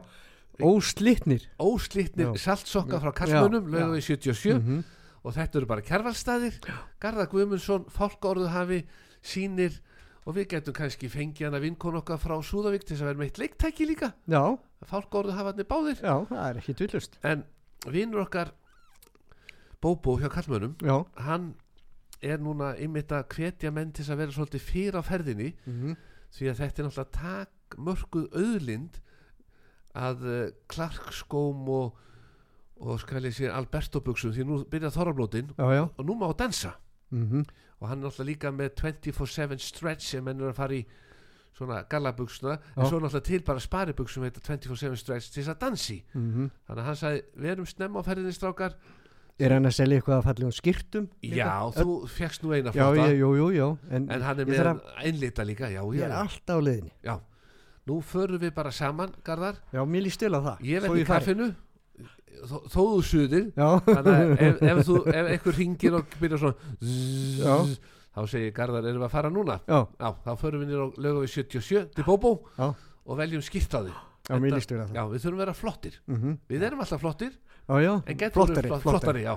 Óslitnir. 0.61 1.47
Óslitnir 1.59 2.35
saltsokka 2.37 2.99
frá 3.01 3.13
já. 3.27 3.41
lögum 3.49 3.71
við 3.97 4.03
77 4.05 4.59
Mhm. 4.61 4.83
og 5.25 5.33
þetta 5.35 5.57
eru 5.59 5.67
bara 5.67 5.81
kærvalstaðir 5.83 6.59
Garðar 7.01 7.29
Guðmundsson, 7.33 7.87
fálkaorðu 7.89 8.49
hafi 8.53 8.83
sínir 9.23 9.81
og 10.27 10.35
við 10.37 10.49
getum 10.53 10.75
kannski 10.77 11.09
fengið 11.09 11.47
hana 11.49 11.61
vinkon 11.61 11.97
okkar 11.97 12.19
frá 12.21 12.37
Súðavík 12.45 12.85
til 12.85 12.97
þess 12.97 13.03
að 13.03 13.09
vera 13.09 13.19
með 13.19 13.31
eitt 13.31 13.39
leiktæki 13.41 13.87
líka. 13.89 14.13
Já, 14.29 14.59
fálkaorðu 14.85 15.33
hafa 15.33 15.53
hann 15.55 15.65
báðir. 15.65 15.97
Já, 16.05 16.15
það 16.29 16.45
er 16.51 16.61
ekki 16.61 16.75
tvillust 16.77 17.19
en 17.25 17.45
vinnur 17.89 18.21
okkar 18.27 18.53
Bóbó 19.81 20.19
hjá 20.21 20.29
kallmönnum 20.29 20.75
Já 20.85 21.05
hann 21.17 21.55
er 22.23 22.39
núna 22.39 22.75
einmitt 22.77 23.09
að 23.17 23.29
hvetja 23.35 23.71
menn 23.73 23.93
til 23.97 24.05
að 24.05 24.17
vera 24.21 24.33
svolítið 24.37 24.61
fyrir 24.67 24.99
á 25.01 25.03
ferðinni 25.03 25.55
Mhm. 25.67 25.97
því 26.37 26.51
að 26.51 26.59
þetta 26.61 26.79
er 26.83 26.87
náttúrulega 26.89 27.17
takmörkuð 27.21 28.27
auðlind 28.37 29.01
að 29.97 30.21
uh, 30.29 30.51
klarkskóm 30.71 31.65
og, 31.69 31.97
og 32.81 33.01
skal 33.03 33.25
ég 33.27 33.35
segja 33.35 33.57
Alberto-buxum 33.59 34.33
því 34.37 34.45
nú 34.47 34.61
byrja 34.71 34.93
þorrablótin 34.95 35.51
og 35.99 36.05
nú 36.07 36.15
má 36.21 36.29
að 36.31 36.37
dansa 36.45 36.75
Mhm. 37.11 37.45
og 37.81 37.89
hann 37.89 37.99
er 38.05 38.07
náttúrulega 38.11 38.29
líka 38.31 38.51
með 38.53 38.75
24-7 38.77 39.59
stretch 39.59 40.05
sem 40.13 40.23
menn 40.25 40.41
er 40.41 40.53
að 40.53 40.55
fara 40.61 40.75
í 40.75 40.85
svona 41.57 41.83
gallabuxuna 41.89 42.59
en 42.77 42.87
svo 42.87 43.01
náttúrulega 43.01 43.25
til 43.25 43.43
bara 43.43 43.59
heita 44.23 44.41
24-7 44.41 44.97
stretch 44.97 45.33
til 45.33 45.43
þess 45.43 45.55
að 45.57 45.59
dansi 45.59 46.03
Mhm. 46.15 46.51
þannig 46.69 46.79
að 46.79 46.85
hann 46.85 46.97
sagði, 46.97 47.23
við 47.37 47.51
erum 47.51 47.67
snemma 47.67 47.99
á 48.01 48.07
ferðinni 48.07 48.33
strákar 48.37 48.75
Er 49.41 49.55
hann 49.57 49.65
að 49.71 49.75
selja 49.79 49.99
eitthvað 50.01 50.19
að 50.19 50.27
fallegum 50.29 50.53
skýrtum? 50.57 51.09
já, 51.25 51.49
þú 51.77 51.95
fegst 52.13 52.43
nú 52.45 52.53
eina 52.53 52.71
Já, 52.75 52.85
flotta. 52.91 53.07
ég, 53.09 53.19
jú, 53.23 53.31
jú, 53.39 53.49
já 53.57 53.67
En, 53.91 54.07
en 54.11 54.23
hann 54.27 54.41
er 54.43 54.47
með 54.51 54.61
þarf 54.61 54.95
einlita 55.05 55.47
líka 55.49 55.71
já, 55.73 55.81
Ég 55.95 56.05
er 56.05 56.11
já, 56.13 56.19
alltaf 56.21 56.61
á 56.61 56.61
leiðinni. 56.61 56.93
Já. 57.07 57.17
Nú 57.89 58.01
förum 58.05 58.39
við 58.43 58.53
bara 58.55 58.71
saman, 58.71 59.15
Garðar. 59.25 59.57
Já, 59.73 59.81
mér 59.89 60.05
líst 60.05 60.21
til 60.21 60.31
á 60.37 60.41
það. 60.45 60.61
Ég 60.69 60.83
verð 60.85 61.01
í 61.01 61.07
kaffinu. 61.09 61.49
Þó, 62.41 62.57
þó 62.73 62.81
þú 62.81 63.01
suðir. 63.05 63.47
Já, 63.57 63.69
þannig 63.85 64.13
að 64.15 64.31
ef, 64.47 64.61
ef, 64.71 64.79
þú, 64.87 64.95
ef 65.13 65.27
einhver 65.35 65.57
ringir 65.59 65.97
og 65.99 66.15
byrjar 66.21 66.41
svona 66.41 66.77
zzz, 66.81 67.41
Já. 67.41 67.57
þá 68.17 68.21
segir 68.33 68.53
Garðar 68.57 68.87
erum 68.89 69.03
við 69.03 69.09
að 69.09 69.13
fara 69.17 69.33
núna? 69.33 69.57
Já, 69.69 69.81
já, 70.01 70.09
þá 70.25 70.31
förum 70.41 70.63
við 70.63 70.71
nýr 70.71 70.81
á 70.81 70.87
lögum 71.05 71.25
við 71.27 71.35
77 71.35 71.91
til 71.99 72.07
Bóbó 72.07 72.33
já, 72.57 72.69
og 73.05 73.19
veljum 73.21 73.43
skýrtaði 73.45 73.93
já, 73.93 74.39
mér 74.41 74.55
líst 74.57 74.73
við 74.73 74.81
að 74.87 74.95
já, 74.97 75.03
við 75.11 75.25
þurfum 75.27 75.37
að 75.41 75.45
vera 75.45 75.57
flottir. 75.59 75.99
Það 76.07 76.17
Mhm. 76.17 76.39
við 76.55 76.65
erum 76.71 76.81
alltaf 76.87 77.01
flottir 77.05 77.33
Já, 77.71 77.79
já, 77.85 77.93
flottari, 78.35 78.69
flottari, 78.69 78.83
flottari, 78.83 79.23
já. 79.23 79.35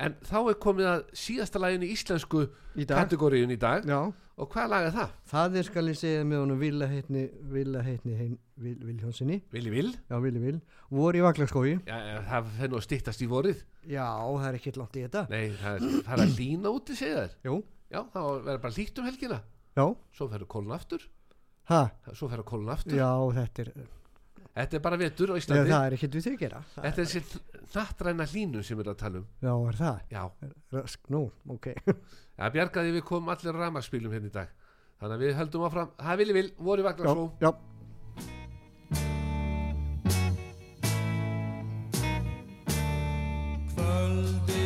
en 0.00 0.14
þá 0.24 0.36
er 0.40 0.58
komið 0.64 0.86
að 0.88 1.00
síðasta 1.20 1.60
laginu 1.60 1.84
í 1.84 1.92
íslensku 1.92 2.44
Í 2.80 2.86
dag, 2.88 3.02
kategoríun 3.02 3.52
í 3.52 3.58
dag. 3.60 3.84
Já, 3.84 3.98
og 4.40 4.48
hvað 4.54 4.70
lag 4.72 4.86
er 4.88 4.94
það? 4.94 5.10
það 5.32 5.58
er 5.60 5.66
skal 5.68 5.84
ég 5.90 5.98
segja 6.00 6.22
með 6.24 6.40
honum 6.44 6.62
Villa 6.62 6.88
heitni, 6.88 7.26
Villa 7.52 7.82
heitni 7.84 8.16
heim, 8.16 8.38
Vil, 8.60 8.78
Viljónsinni, 8.88 9.42
Vili 9.52 9.74
Vil? 9.74 9.90
já, 10.08 10.16
Vili 10.24 10.40
Vil, 10.46 10.60
voru 10.88 11.20
í 11.20 11.76
já, 11.84 11.98
það 12.30 12.48
fer 12.56 12.72
nú 12.72 12.80
að 12.80 12.86
styttast 12.88 13.20
í 13.20 13.28
vorið. 13.28 13.60
Já, 13.84 14.08
það 14.08 14.48
er 14.48 14.58
ekkert 14.60 14.80
langt 14.80 14.96
í 14.96 15.04
þetta, 15.04 15.26
Nei, 15.28 15.44
það 15.60 15.76
er, 15.76 16.00
það 16.08 16.16
er 16.16 16.24
að 16.24 16.34
lína 16.40 16.72
úti, 16.72 16.96
jú, 17.44 17.60
Já, 17.90 18.04
það 18.12 18.26
verður 18.46 18.60
bara 18.62 18.76
líkt 18.76 18.98
um 19.02 19.06
helgina. 19.08 19.40
Já, 19.74 19.84
Svo 20.14 20.26
ferður 20.30 20.48
kólun 20.52 20.74
aftur. 20.76 21.06
Ha, 21.70 21.80
Svo 22.14 22.28
ferður 22.30 22.46
kólun 22.46 22.70
aftur. 22.70 22.94
Já, 22.94 23.10
þetta 23.34 23.64
er, 23.64 23.70
Þetta 24.50 24.76
er 24.76 24.82
bara 24.82 24.98
vetur 24.98 25.30
á 25.30 25.34
já, 25.34 25.40
Íslandi. 25.44 25.70
það 25.70 25.84
er 25.86 25.94
ekkert 25.96 26.16
við 26.16 26.24
þau 26.26 26.38
gera, 26.40 26.60
það, 26.74 26.86
Þetta 26.86 27.02
er 27.02 27.10
þessi 27.10 27.20
nattræna 27.74 28.26
hlínu 28.32 28.62
sem 28.66 28.76
við 28.78 28.82
erum 28.84 28.96
að 28.96 29.02
tala 29.04 29.20
um. 29.20 29.26
Já, 29.46 29.52
er 29.70 29.78
það, 29.78 30.00
Já, 30.10 30.22
rask, 30.74 31.02
nú, 31.14 31.22
ok, 31.54 31.68
það 32.40 32.56
bjargaði 32.58 32.94
við 32.98 33.04
komum 33.12 33.32
allir 33.34 33.54
á 33.54 33.60
rafmagnsbílum 33.62 34.16
hérna 34.16 34.32
í 34.32 34.36
dag. 34.40 34.54
Þannig 35.00 35.16
að 35.16 35.24
við 35.24 35.36
höldum 35.38 35.66
áfram. 35.70 35.92
Það 36.02 36.20
vilji 36.20 36.38
vil, 36.40 36.48
voru 36.60 36.82
já, 36.82 36.88
vagnar 36.90 37.22
já, 37.40 37.52
Kvöldið 43.70 44.59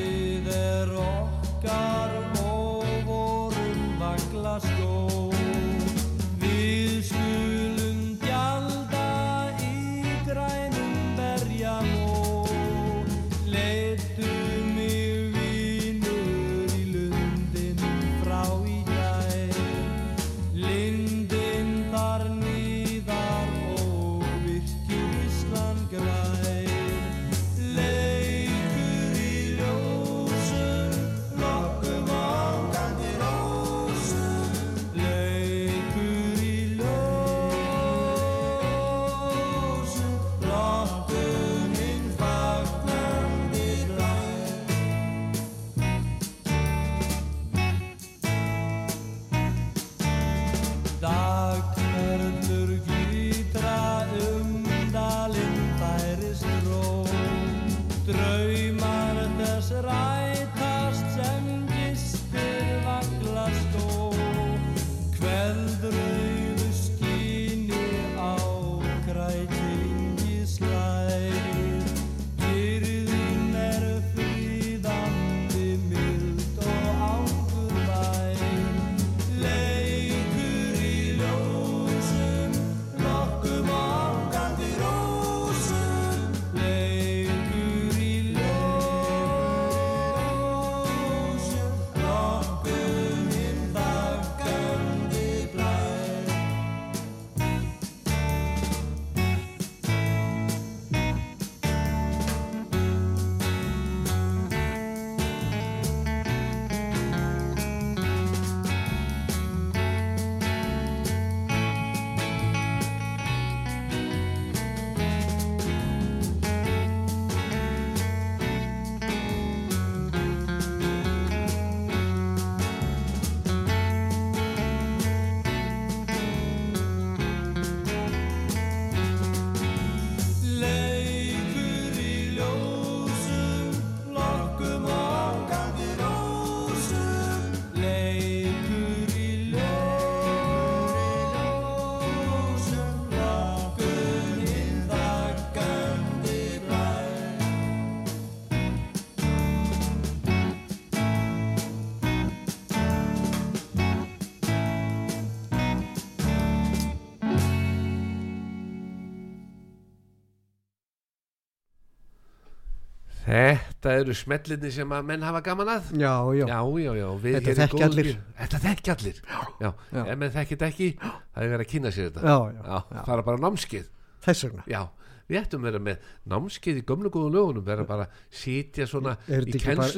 Þetta 163.35 163.95
eru 163.99 164.15
smellinni 164.15 164.71
sem 164.75 164.93
að 164.95 165.07
menn 165.09 165.25
hafa 165.27 165.41
gaman 165.45 165.71
að. 165.75 165.89
Já, 165.99 166.13
já, 166.39 166.45
Já, 166.47 166.59
já, 166.95 167.09
Þetta 167.25 167.55
þekkja 167.61 167.89
allir. 167.89 168.11
Þetta 168.41 168.61
þekki 168.65 168.93
allir. 168.95 169.23
Já, 169.63 169.71
ef 170.05 170.19
menn 170.21 170.35
þekki 170.35 170.55
þetta 170.55 170.69
ekki 170.71 170.89
það 171.01 171.41
er 171.47 171.55
verið 171.55 171.65
að 171.65 171.71
kynna 171.73 171.95
sér 171.95 172.11
þetta. 172.11 172.23
Já, 172.23 172.37
já, 172.55 172.61
Já, 172.69 172.77
já. 172.95 173.01
fara 173.09 173.27
bara 173.27 173.41
á 173.41 173.45
námskeið. 173.45 173.89
Þess 174.25 174.47
vegna. 174.47 174.67
Já, 174.71 174.83
við 175.31 175.41
ættum 175.41 175.65
að 175.65 175.69
vera 175.71 175.81
með 175.89 175.97
námskeið 176.35 176.77
í 176.79 176.85
gömlu 176.91 177.11
góðu 177.15 177.31
lögunum 177.35 177.65
vera 177.67 177.87
bara 177.89 178.07
að 178.07 178.21
sitja 178.43 178.87
svona 178.91 179.17
Er 179.27 179.49
í 179.49 179.57
bara, 179.65 179.89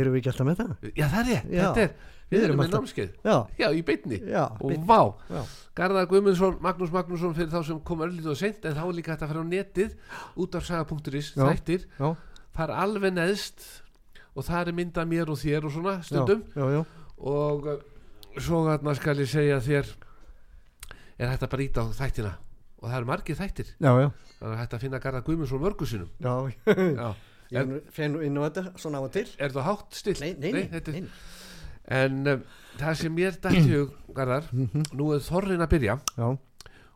erum 0.00 0.16
við, 0.16 0.22
ekki 0.22 0.32
alltaf 0.32 0.48
með 0.48 0.64
það? 0.64 0.72
Já, 0.90 1.06
það 1.06 1.20
er 1.20 1.28
rétt, 1.30 1.52
er 1.84 2.18
Við 2.30 2.44
erum 2.46 2.60
með 2.62 2.74
námskeið. 2.76 3.14
Já, 3.26 3.36
Já, 3.58 3.68
í 3.74 3.82
já, 4.30 4.44
Og 4.62 4.84
vá, 4.86 5.00
Garðar 5.74 6.06
Guðmundsson, 6.10 6.58
Magnús 6.62 6.92
Magnússon 6.94 7.34
fyrir 7.34 7.50
þá 7.50 7.64
sem 7.66 7.80
kom 7.82 8.04
er 12.50 12.56
fara 12.56 12.76
alveg 12.82 13.14
neðst 13.14 13.62
og 14.36 14.44
það 14.46 14.68
er 14.68 14.76
mynda 14.76 15.04
mér 15.08 15.30
og 15.32 15.38
þér 15.40 15.64
og 15.66 15.72
svona 15.74 15.94
stundum. 16.06 16.42
Já, 16.54 16.66
já, 16.74 16.82
og 17.18 17.66
uh, 17.66 17.80
svo 18.38 18.64
þarna 18.68 18.94
skal 18.98 19.18
ég 19.22 19.28
segja 19.30 19.60
þér 19.64 19.90
er 21.20 21.28
hægt 21.32 21.42
að 21.44 21.50
bara 21.52 21.64
íta 21.66 21.82
á 21.84 21.86
þættina. 21.98 22.32
Og 22.80 22.88
það 22.88 22.96
eru 23.00 23.08
margir 23.10 23.36
þættir. 23.36 23.72
Já, 23.76 23.90
já, 24.00 24.06
það 24.40 24.52
er 24.54 24.60
hægt 24.62 24.74
að 24.76 24.84
finna 24.86 25.00
Garðar 25.02 25.24
Guðmundsson 25.26 25.60
mörgu 25.60 25.86
sinum 25.88 26.08
já, 26.16 26.32
Já. 26.70 27.10
ég 27.50 27.58
er 27.60 27.82
fenn 27.92 28.14
inn 28.24 28.38
á 28.40 28.42
þetta 28.48 28.62
svona 28.80 29.02
á 29.02 29.04
og 29.04 29.12
til. 29.12 29.26
Er 29.38 29.52
það 29.52 29.66
hátt 29.68 29.98
stilt? 29.98 30.22
Nei, 30.24 30.32
nei, 30.38 30.52
nei, 30.54 30.62
þetta 30.72 30.94
er- 30.94 31.00
nei. 31.00 31.10
En 31.90 32.20
um, 32.30 32.42
það 32.78 32.94
sem 33.00 33.14
mér 33.16 33.36
dætti 33.42 33.72
hug, 33.74 33.94
Garðar, 34.14 34.46
nú 34.94 35.10
er 35.16 35.20
þorrin 35.26 35.64
að 35.64 35.72
byrja. 35.74 35.96
Já, 36.16 36.28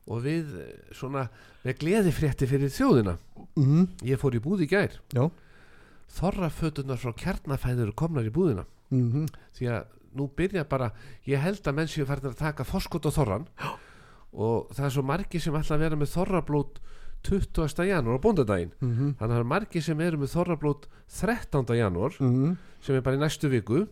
og 0.04 0.20
við 0.22 0.52
eh, 0.60 0.72
svona 0.94 1.26
með 1.64 1.78
gleði 1.80 2.12
frétti 2.14 2.46
fyrir 2.46 2.70
þjóðina. 2.70 3.16
mhm, 3.56 3.86
Ég 4.06 4.20
fór 4.20 4.36
í 4.36 4.40
búð 4.44 4.62
í 4.64 4.68
gær. 4.70 4.94
já, 5.16 5.24
Þorrafötunar 6.14 7.00
frá 7.00 7.12
kjarnafæður 7.18 7.94
komnar 7.98 8.24
í 8.28 8.30
búðina. 8.34 8.64
mhm, 8.90 9.26
Því 9.56 9.66
að 9.72 9.84
nú 10.14 10.28
byrja 10.36 10.62
bara, 10.68 10.92
ég 11.26 11.40
held 11.42 11.62
að 11.66 11.74
menn 11.74 11.88
séu 11.90 12.06
farin 12.06 12.30
að 12.30 12.36
taka 12.38 12.62
foskot 12.64 13.06
á 13.06 13.10
þorran 13.10 13.46
og 14.34 14.68
það 14.74 14.84
er 14.86 14.90
svo 14.94 15.02
margi 15.02 15.40
sem 15.42 15.54
ætla 15.58 15.74
að 15.76 15.82
vera 15.84 15.96
með 15.98 16.12
þorrablót 16.14 16.78
20. 17.24 17.86
janúar 17.88 18.18
á 18.20 18.24
bóndadaginn 18.24 18.72
Mhm. 18.80 19.14
þannig 19.16 19.18
að 19.18 19.34
það 19.34 19.40
er 19.40 19.44
margir 19.44 19.82
sem 19.82 20.00
eru 20.00 20.18
með 20.18 20.32
þorrablót 20.36 20.86
13. 21.08 21.74
janúar 21.74 22.12
Mhm. 22.20 22.56
sem 22.80 22.94
er 22.96 23.00
bara 23.02 23.16
í 23.16 23.20
næstu 23.20 23.48
viku 23.50 23.88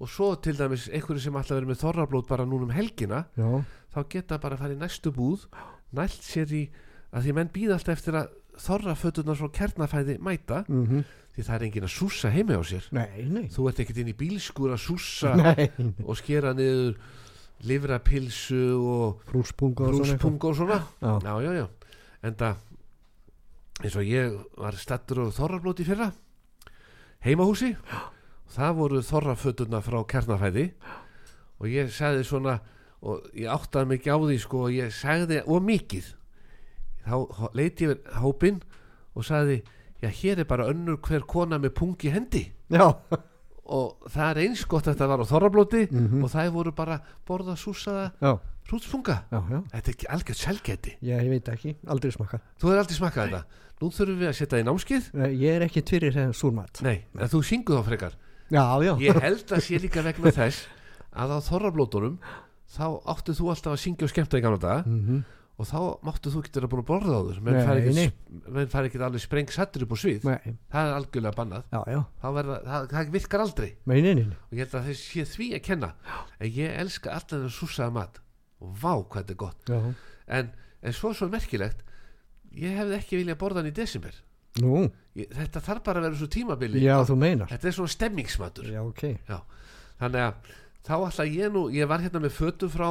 og 0.00 0.08
svo 0.08 0.40
til 0.40 0.54
dæmis 0.54 0.88
einhverju 0.88 1.20
sem 1.20 1.32
alltaf 1.34 1.56
verið 1.58 1.70
með 1.70 1.82
þorrablót 1.82 2.28
bara 2.28 2.44
núna 2.44 2.62
um 2.62 2.70
helgina 2.70 3.26
Já, 3.36 3.64
þá 3.94 4.08
geta 4.08 4.38
bara 4.38 4.54
að 4.56 4.58
fara 4.60 4.74
í 4.74 4.78
næstu 4.78 5.10
búð 5.12 5.46
nælt 5.92 6.20
sér 6.22 6.46
í 6.52 6.68
að 7.12 7.22
því 7.24 7.34
menn 7.34 7.48
býða 7.48 7.72
alltaf 7.74 7.98
eftir 7.98 8.14
að 8.14 8.28
þorrafötunar 8.60 9.34
frá 9.36 9.48
kernafæði 9.50 10.18
mæta 10.20 10.64
mhm. 10.68 11.04
Því 11.40 11.46
það 11.48 11.56
er 11.58 11.64
engin 11.66 11.86
að 11.88 11.94
sússa 11.96 12.30
heimi 12.34 12.54
á 12.56 12.62
sér. 12.68 12.86
Nei, 12.94 13.24
nei. 13.26 13.46
Þú 13.52 13.66
ert 13.70 13.80
ekkert 13.82 14.00
inn 14.04 14.12
í 14.12 14.16
bílskur 14.20 14.74
að 14.76 14.82
sússa 14.84 15.32
Nei, 15.40 15.66
og 16.04 16.18
skera 16.20 16.52
niður 16.56 16.94
livrapilsu 17.66 18.62
og 18.78 19.20
frúspunga 19.28 19.84
og 19.90 19.98
svona 19.98 20.16
og 20.16 20.22
Já. 21.00 21.12
já, 21.24 21.34
já, 21.44 21.52
já. 21.60 21.66
En 22.24 22.34
það 22.40 22.66
eins 23.80 23.96
og 23.96 24.04
ég 24.08 24.34
var 24.60 24.76
stattur 24.76 25.22
og 25.26 25.34
þorrablót 25.36 25.80
í 25.80 25.86
fyrra 25.88 26.10
heimahúsi. 27.24 27.74
Það 28.50 28.74
voru 28.80 29.02
þorraföturna 29.06 29.80
frá 29.84 30.00
kernafæði 30.10 30.66
og 31.60 31.68
ég 31.70 31.92
sagði 31.94 32.24
svona 32.28 32.58
og 33.00 33.28
ég 33.36 33.48
áttaði 33.52 33.96
ekki 33.96 34.12
á 34.12 34.16
því 34.20 34.38
sko 34.42 34.64
og 34.66 34.74
ég 34.76 34.92
sagði 34.92 35.42
og 35.46 35.62
mikið. 35.64 36.08
Þá 37.06 37.14
leiti 37.56 37.86
ég 37.86 37.94
yfir 37.94 38.18
hópinn 38.24 38.58
og 39.16 39.24
sagði 39.24 39.60
já 40.02 40.08
hér 40.10 40.38
er 40.40 40.44
bara 40.44 40.66
önnur 40.70 40.96
hver 41.00 41.20
kona 41.26 41.58
með 41.58 41.74
pung 41.74 41.96
í 42.04 42.10
hendi. 42.12 42.46
Já, 42.70 42.94
og 43.70 44.06
það 44.10 44.30
er 44.30 44.40
eins 44.46 44.64
gott 44.66 44.86
að 44.88 44.94
þetta 44.96 45.08
var 45.12 45.20
á 45.22 45.26
þorrablóti 45.30 45.82
Mhm. 45.92 46.24
og 46.24 46.30
það 46.30 46.50
voru 46.52 46.72
bara 46.74 47.00
borða 47.26 47.54
súsaða 47.56 48.12
já, 48.20 48.38
hrútspunga. 48.70 49.24
Já, 49.30 49.38
já. 49.50 49.60
Þetta 49.72 49.88
er 49.88 49.94
ekki 49.94 50.06
algjörð 50.10 50.40
selgeti 50.40 50.94
Ég, 51.02 51.22
ég 51.22 51.28
veit 51.30 51.48
ekki, 51.48 51.76
aldrei 51.86 52.10
smakka 52.10 52.40
þú 52.58 52.66
hefur 52.70 52.78
aldrei 52.82 52.96
smakkað 52.98 53.28
þetta? 53.30 53.44
Nú 53.80 53.88
þurfum 53.90 54.18
við 54.20 54.28
að 54.28 54.36
setja 54.36 54.58
í 54.60 54.64
námskið 54.66 55.14
Nei, 55.14 55.30
Ég 55.40 55.54
er 55.56 55.62
ekki 55.68 55.82
tvirir 55.82 56.12
þegar 56.12 56.34
súrmat. 56.34 56.82
Nei, 56.82 57.04
en 57.18 57.28
þú 57.28 57.40
syngu 57.42 57.76
þá 57.78 57.84
frekar. 57.86 58.12
Já, 58.50 58.64
já. 58.82 58.94
Ég 58.98 59.20
held 59.22 59.46
að 59.46 59.60
sé 59.62 59.78
líka 59.80 60.02
vegna 60.02 60.30
þess 60.34 60.66
að 61.14 61.30
á 61.30 61.38
þorrablótunum 61.40 62.18
þá 62.70 62.84
áttu 63.06 63.32
þú 63.34 63.48
alltaf 63.50 63.72
að 63.72 63.80
syngja 63.82 64.04
og 64.04 64.10
skemmta 64.10 64.38
í 64.38 64.42
gamla 64.42 64.58
daga. 64.60 64.82
Mhm. 64.86 65.24
Og 65.60 65.66
þá 65.68 65.76
máttu 66.08 66.30
þú 66.32 66.40
getur 66.46 66.64
að 66.66 66.70
búin 66.72 66.80
að 66.82 66.88
borða 66.88 67.16
á 67.20 67.22
þur 67.28 67.40
menn 67.44 67.56
Nei, 67.58 67.66
nei. 67.92 68.04
ekki, 68.06 68.44
menn 68.56 68.70
fari 68.72 68.88
ekki 68.88 69.00
alveg 69.04 69.20
spreng 69.24 69.50
sattur 69.52 69.84
upp 69.84 69.92
á 69.92 69.98
svið. 70.00 70.24
Nei, 70.24 70.54
það 70.72 70.88
er 70.88 70.96
algjörlega 70.96 71.36
bannað. 71.36 71.66
Já, 71.74 71.80
já. 71.92 72.00
Verða, 72.38 72.56
það, 72.70 72.86
það 72.94 73.10
virkar 73.18 73.44
aldrei. 73.44 73.68
Meinininn 73.92 74.32
og 74.38 74.54
ég 74.56 74.62
held 74.64 74.78
að 74.80 74.88
þess 74.88 75.04
sé 75.12 75.26
því 75.34 75.48
að 75.58 75.62
kenna 75.68 75.90
en 76.40 76.54
ég 76.56 76.78
elska 76.84 77.12
allan 77.18 77.44
að 77.50 77.54
súsaða 77.58 77.94
mat. 77.98 78.22
Og 78.64 78.72
vá 78.80 78.92
hvað 78.96 79.20
þetta 79.20 79.36
er 79.36 79.40
gott. 79.44 79.74
En, 80.40 80.50
en 80.80 80.96
svo 80.96 81.12
svo 81.16 81.28
merkilegt 81.32 81.84
ég 82.56 82.74
hefði 82.80 82.96
ekki 83.02 83.20
viljað 83.20 83.38
borða 83.44 83.60
hann 83.62 83.70
í 83.70 83.76
desember. 83.76 84.16
Nú, 84.64 84.80
ég, 85.14 85.28
þetta 85.36 85.60
þarf 85.62 85.84
bara 85.86 86.00
að 86.00 86.08
vera 86.08 86.18
svo 86.18 86.26
tímabili 86.34 86.80
já, 86.82 86.96
þú 87.06 87.14
meinar. 87.20 87.52
Þetta 87.52 87.68
er 87.70 87.76
svona 87.76 87.92
stemmingsmatur 87.94 88.72
Já, 88.72 88.80
ok. 88.82 89.04
Þannig 90.00 90.24
að 90.24 90.50
þá 90.88 90.94
ætla 91.06 91.26
ég 91.30 91.52
nú 91.54 91.68
ég 91.70 91.86
var 91.92 92.00
hérna 92.02 92.22
með 92.24 92.32
fötu 92.40 92.66
frá 92.72 92.88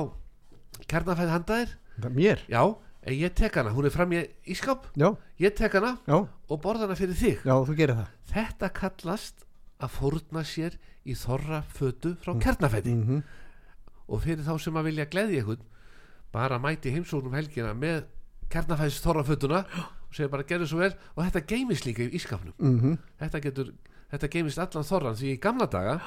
kernafæði 0.87 1.33
handaðir 1.33 1.71
Það- 1.73 1.88
Mér, 2.09 2.39
já, 2.47 2.61
ég 3.07 3.33
tek 3.35 3.55
hana, 3.55 3.71
hún 3.75 3.85
er 3.85 3.91
fram 3.91 4.11
í 4.11 4.23
ískáp 4.47 4.85
já, 4.95 5.15
ég 5.39 5.55
tek 5.55 5.73
hana 5.73 5.97
já, 6.07 6.27
og 6.49 6.61
borða 6.61 6.87
hana 6.87 6.95
fyrir 6.95 7.15
þig. 7.15 7.43
Já, 7.43 7.55
þú 7.65 7.75
gerir 7.75 7.95
það. 7.95 8.07
Þetta 8.33 8.69
kallast 8.73 9.45
að 9.79 9.89
fórna 9.89 10.43
sér 10.43 10.77
í 11.05 11.15
þorra 11.15 11.63
fötu 11.73 12.15
frá 12.23 12.33
kernafæði 12.39 12.95
Mhm. 12.95 13.23
og 14.09 14.21
fyrir 14.23 14.43
þá 14.43 14.59
sem 14.59 14.73
að 14.73 14.83
vilja 14.89 15.05
gleði 15.05 15.41
ykkur 15.43 15.57
bara 16.31 16.59
mæti 16.59 16.91
heimsóknum 16.93 17.33
helgina 17.33 17.73
með 17.73 18.03
kernafæðis 18.49 19.01
þorra 19.01 19.23
fötuna 19.25 19.65
og 19.75 20.13
segja 20.13 20.29
bara 20.29 20.43
gerðu 20.43 20.67
svo 20.67 20.77
vel. 20.79 20.93
Og 21.17 21.23
þetta 21.25 21.45
geymist 21.47 21.85
líka 21.85 22.03
í 22.03 22.11
ískapnum 22.13 22.53
Mhm. 22.59 22.97
þetta 23.19 23.41
getur, 23.41 23.73
þetta 24.11 24.29
geymist 24.29 24.57
allan 24.59 24.83
þorran 24.83 25.15
því 25.15 25.37
í 25.37 25.39
gamla 25.39 25.67
daga 25.69 26.01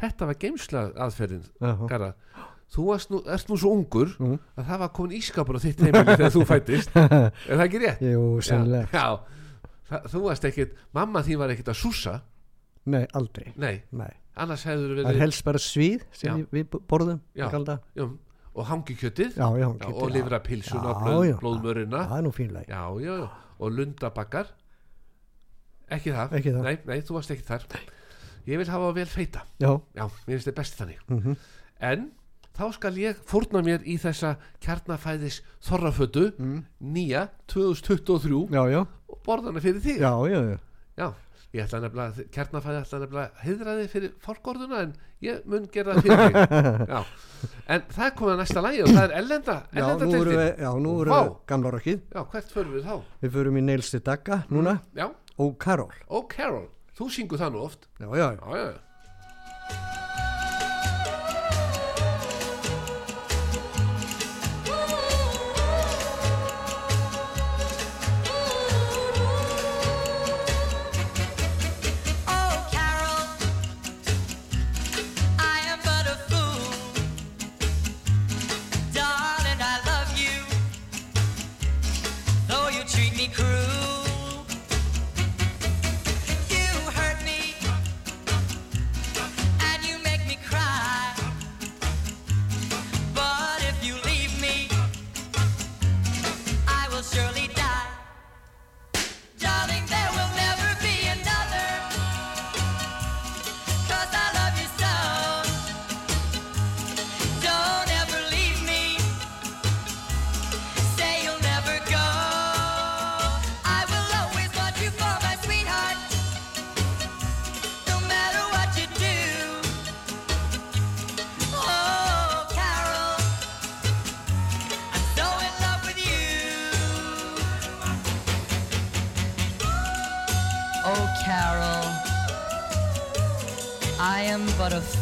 þetta 0.00 0.26
var 0.26 0.34
geymsla 0.34 0.92
aðferðin 0.94 1.44
Já, 1.60 1.88
Garðar. 1.88 2.14
Þú 2.74 2.84
varst 2.90 3.10
nú, 3.10 3.22
ert 3.26 3.48
nú 3.48 3.56
svo 3.56 3.70
ungur 3.72 4.10
Mhm. 4.18 4.38
að 4.58 4.64
það 4.68 4.78
var 4.78 4.88
komin 4.92 5.16
ískapur 5.18 5.56
á 5.56 5.60
þitt 5.64 5.80
heimili 5.86 6.16
þegar 6.16 6.32
þú 6.36 6.44
fættist 6.46 6.96
er 6.96 7.56
það 7.56 7.64
ekki 7.66 7.80
rétt? 7.84 8.00
Jú. 8.04 8.40
Það, 9.88 10.02
þú 10.12 10.20
varst 10.26 10.44
ekkit, 10.44 10.74
mamma 10.92 11.22
þín 11.24 11.38
var 11.40 11.48
ekkit 11.54 11.70
að 11.72 11.78
súsa 11.80 12.20
Nei, 12.88 13.06
aldrei. 13.12 13.52
Nei, 13.56 13.82
Nei, 13.92 14.10
annars 14.36 14.62
hefur 14.64 14.94
það 14.94 14.98
er 15.00 15.04
verið 15.12 15.20
helst 15.20 15.44
bara 15.44 15.58
svíð 15.58 16.04
sem 16.12 16.38
Já. 16.38 16.46
við, 16.52 16.64
borðum 16.88 17.20
Já. 17.36 17.48
já, 17.96 18.08
og 18.58 18.66
já, 19.60 19.68
Já, 19.80 19.88
og 19.92 20.10
livrapilsuna, 20.10 20.92
Já, 20.92 21.00
blóð, 21.04 21.40
blóðmörina. 21.40 22.00
Það 22.08 22.18
er 22.18 22.22
nú 22.26 22.32
fínlega 22.32 22.66
já, 22.68 22.80
já, 23.00 23.16
já, 23.20 23.28
og 23.60 23.72
lundabakkar. 23.72 24.46
Ekki 25.90 26.12
það, 26.12 26.32
Ekki 26.38 26.52
það. 26.52 26.62
Nei, 26.66 26.78
nei, 26.86 27.00
þú 27.00 27.14
varst 27.16 27.30
ekki 27.32 27.44
þar. 27.48 27.64
Ég 28.48 28.56
vil 28.60 28.66
hafa 28.72 28.92
vel 28.96 29.06
feita. 29.08 29.42
Já, 29.60 29.70
já, 29.96 30.04
mér 30.26 30.34
finnst 30.36 30.48
þið 30.50 30.56
best 30.60 30.78
þannig. 30.80 30.98
Mhm. 31.08 31.36
en 31.80 32.10
þá 32.58 32.64
skal 32.74 32.96
ég 32.98 33.20
fórna 33.28 33.62
mér 33.62 33.84
í 33.86 33.94
þessa 34.02 34.34
kjarnafæðis 34.64 35.40
þorrafötu 35.62 36.32
Mm. 36.38 36.64
nýja 36.82 37.28
2023 37.46 38.48
já, 38.50 38.62
já, 38.72 38.80
og 39.08 39.18
borða 39.26 39.52
hana 39.52 39.60
fyrir 39.62 39.80
þig. 39.84 40.00
Já, 40.02 40.12
já, 40.28 40.40
já. 40.52 40.58
Já, 40.98 41.08
ég 41.54 41.62
ætla 41.64 41.80
nefnilega 41.84 42.24
kjarnafæði 42.34 42.80
ætla 42.82 42.98
nefnilega 43.04 43.28
að 43.28 43.44
heiðra 43.46 43.76
þig 43.78 43.90
fyrir 43.94 44.12
fólkorduna 44.26 44.80
en 44.82 44.92
ég 45.22 45.46
mun 45.46 45.68
gera 45.72 45.94
það 45.94 46.02
fyrir 46.02 46.24
þig. 46.24 46.88
Já. 46.94 47.04
en 47.68 47.86
það 47.94 48.10
komið 48.18 48.32
að 48.34 48.40
næsta 48.42 48.64
lægi 48.66 48.82
og 48.82 48.90
það 48.90 49.04
er 49.04 49.14
ellenda, 49.20 49.56
ellenda 49.72 50.08
nú 50.10 50.24
við, 50.26 50.42
já, 50.58 50.70
nú 50.82 50.92
erum 51.02 51.14
Vá. 51.14 51.22
við 51.22 51.32
gamla 51.52 51.72
rokkið. 51.76 52.02
Já, 52.14 52.20
hvert 52.34 52.52
förum 52.56 52.74
við 52.74 52.84
þá? 52.90 52.96
Við 53.22 53.32
förum 53.38 53.58
í 53.60 53.64
Neilsti 53.68 54.02
Dagga 54.10 54.42
núna. 54.50 54.76
Já, 54.98 55.08
og 55.38 55.56
Karol 55.62 55.94
og 56.08 56.28
Carol, 56.34 56.68
þú 56.98 57.10
syngur 57.14 57.38
það 57.38 57.54
nú 57.54 57.64
oft. 57.70 57.88
Já, 58.02 58.10
já, 58.18 58.28
já 58.34 60.07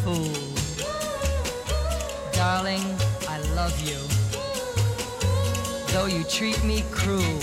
fool. 0.07 0.39
Darling, 2.33 2.87
I 3.29 3.39
love 3.59 3.77
you, 3.89 3.99
though 5.93 6.07
you 6.07 6.23
treat 6.23 6.63
me 6.63 6.85
cruel. 6.93 7.41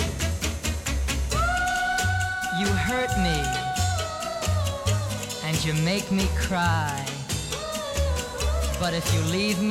You 2.59 2.67
hurt 2.87 3.11
me, 3.27 3.39
and 5.43 5.55
you 5.65 5.73
make 5.83 6.09
me 6.09 6.25
cry. 6.37 7.05
But 8.79 8.93
if 8.93 9.05
you 9.13 9.19
leave 9.23 9.61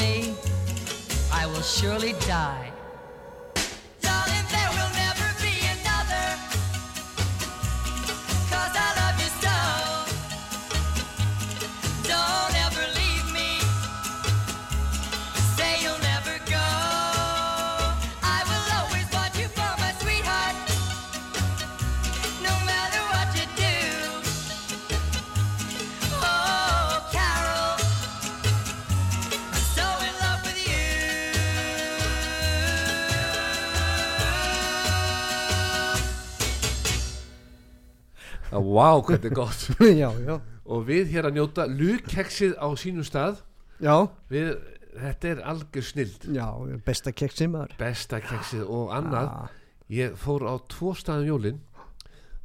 Vá, 38.72 38.88
þetta 39.08 39.28
er 39.30 39.34
gott. 39.36 39.64
Já, 40.02 40.08
já, 40.26 40.36
Og 40.72 40.84
við 40.88 41.10
hér 41.12 41.26
að 41.28 41.36
njóta 41.40 41.64
lukkeksið 41.68 42.54
á 42.56 42.68
sínum 42.78 43.04
stað. 43.06 43.40
Já, 43.82 43.96
við, 44.32 44.54
Þetta 44.92 45.28
er 45.32 45.38
algjör 45.48 45.84
snild. 45.88 46.24
Já, 46.36 46.46
besta 46.84 47.12
keksi 47.16 47.46
maður. 47.48 47.70
Besta 47.80 48.18
keksið 48.20 48.66
og 48.68 48.90
annað. 48.92 49.28
Ah, 49.32 49.60
Ég 49.92 50.14
fór 50.20 50.44
á 50.48 50.54
tvo 50.72 50.92
staðum 50.96 51.30
jólin. 51.30 51.60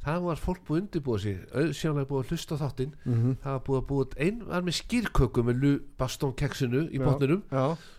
Það 0.04 0.22
var 0.24 0.40
fólk 0.40 0.62
búið 0.64 0.78
að 0.78 0.80
undirbúa 0.82 1.18
sig 1.20 1.38
auðsjónlega 1.52 2.08
búið 2.08 2.22
að 2.24 2.32
hlusta 2.32 2.56
þáttinn. 2.60 2.92
Mhm, 3.04 3.34
Það 3.44 3.52
var 3.56 3.62
búið 3.66 3.80
að 3.82 3.86
búið 3.90 4.16
Einn 4.26 4.38
var 4.48 4.64
með 4.64 4.76
skýrköku 4.78 5.44
með 5.44 5.60
lubastón 5.64 6.34
keksinu 6.40 6.82
í 6.88 6.98
botninum. 7.02 7.42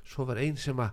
Svo 0.10 0.26
var 0.26 0.42
einn 0.42 0.58
sem 0.58 0.82
að 0.82 0.90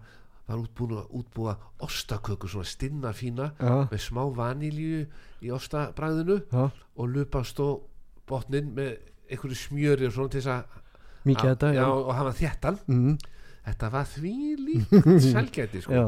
var 0.46 0.60
útbúin 0.62 0.96
að 1.00 1.12
útbúa 1.20 1.54
ostaköku 1.82 2.48
svona 2.48 2.68
stinna 2.70 3.12
fína 3.16 3.48
já, 3.58 3.72
með 3.90 4.00
smá 4.04 4.22
vanilju 4.36 5.06
í 5.42 5.50
ostabræðinu 5.54 6.36
já. 6.52 6.66
og 6.96 7.08
lupastó 7.10 7.68
botnin 8.28 8.72
með 8.76 8.96
einhverju 9.30 9.58
smjöri 9.58 10.06
og 10.06 10.14
svona 10.14 10.30
til 10.34 10.40
þess 10.44 10.52
að 10.54 10.82
mikið 11.26 11.50
þetta, 11.50 11.72
já, 11.74 11.84
og 11.90 12.12
hafa 12.14 12.32
þéttan. 12.38 12.76
Mhm, 12.86 13.16
þetta 13.66 13.90
var 13.90 14.04
því 14.12 14.34
líkt 14.62 14.94
selgæti 15.32 15.82
sko. 15.82 15.92
já. 15.92 16.04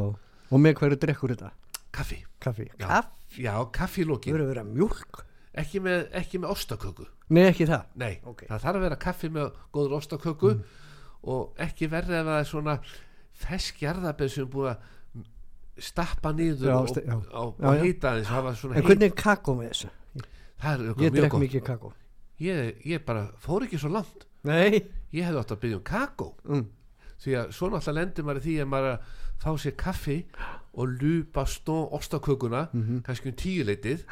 Og 0.48 0.61
með 0.62 0.79
hverju 0.79 1.01
drekkur 1.03 1.35
þetta? 1.35 1.51
kaffi. 1.98 2.20
Kaffi, 2.38 2.68
Já. 2.79 2.87
kaffi, 2.87 3.42
já, 3.42 3.55
kaffi 3.74 4.05
í 4.05 4.07
það 4.07 4.29
verður 4.31 4.44
að 4.44 4.51
vera 4.53 4.64
mjólk? 4.64 5.24
Ekki 5.59 5.81
með, 5.83 6.05
ekki 6.14 6.38
með 6.38 6.53
ostaköku. 6.55 7.07
Nei, 7.35 7.42
ekki 7.51 7.66
það? 7.66 7.87
Nei, 7.98 8.20
Ok. 8.24 8.44
það 8.46 8.61
þarf 8.62 8.77
að 8.79 8.85
vera 8.87 8.98
kaffi 9.03 9.29
með 9.35 9.48
góður 9.74 9.96
ostaköku 9.98 10.53
og 11.24 11.59
ekki 11.59 11.88
verði 11.90 12.14
ef 12.20 12.29
það 12.29 12.38
er 12.38 12.46
svona 12.53 12.77
fesk 13.38 13.83
jarðabeð 13.85 14.33
sem 14.35 14.48
búið 14.51 14.70
að 14.72 14.94
stappa 15.88 16.33
niður 16.35 16.68
Já, 16.72 16.77
og, 16.77 16.88
já. 16.98 17.14
og, 17.14 17.53
og 17.62 17.77
já. 17.77 17.83
heita 17.85 18.12
svona 18.27 18.74
en 18.74 18.81
heit 18.81 18.88
hvernig 18.88 19.11
er 19.12 19.16
kakó 19.18 19.55
með 19.59 19.68
þessu? 19.72 19.90
ég 20.98 21.18
gott 21.31 21.42
mikið 21.44 21.62
kakó 21.68 21.92
ég, 22.42 22.81
ég 22.87 23.05
bara 23.07 23.29
fór 23.42 23.66
ekki 23.66 23.79
svo 23.79 23.92
langt 23.94 24.27
nei, 24.46 24.83
ég 25.14 25.27
hefði 25.27 25.42
átt 25.42 25.55
að 25.55 25.61
byggja 25.62 25.79
um 25.79 25.85
kakó 25.87 26.29
mm. 26.48 26.64
því 27.22 27.37
að 27.38 27.53
svo 27.55 27.70
náttúrulega 27.70 27.98
lendir 28.01 28.27
maður 28.27 28.44
því 28.48 28.57
að 28.64 28.70
maður 28.74 28.90
að 28.96 29.14
fá 29.38 29.51
sér 29.62 29.77
kaffi 29.79 30.16
og 30.79 30.96
lupa 31.03 31.44
stó 31.46 31.79
ostakökuna 31.94 32.68
Mhm. 32.72 33.03
kannski 33.07 33.31
um 33.31 33.38
tíu 33.38 33.64
leitið 33.66 34.03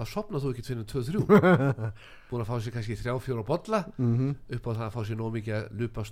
þá 0.00 0.08
sopnar 0.10 0.40
þú 0.42 0.50
ekki 0.54 0.64
fyrir 0.64 0.80
um 0.80 0.88
2-3 0.92 1.92
búin 2.30 2.42
að 2.42 2.48
fá 2.48 2.54
sér 2.64 2.74
kannski 2.74 2.96
3-4 3.00 3.44
bolla 3.46 3.80
Mhm. 3.98 4.30
upp 4.56 4.66
á 4.66 4.70
það 4.72 4.84
að 4.88 4.94
fá 4.96 5.00
sér 5.10 5.18
nóg 5.20 5.32
mikið 5.36 5.54
að 5.58 5.70
lupa 5.80 6.04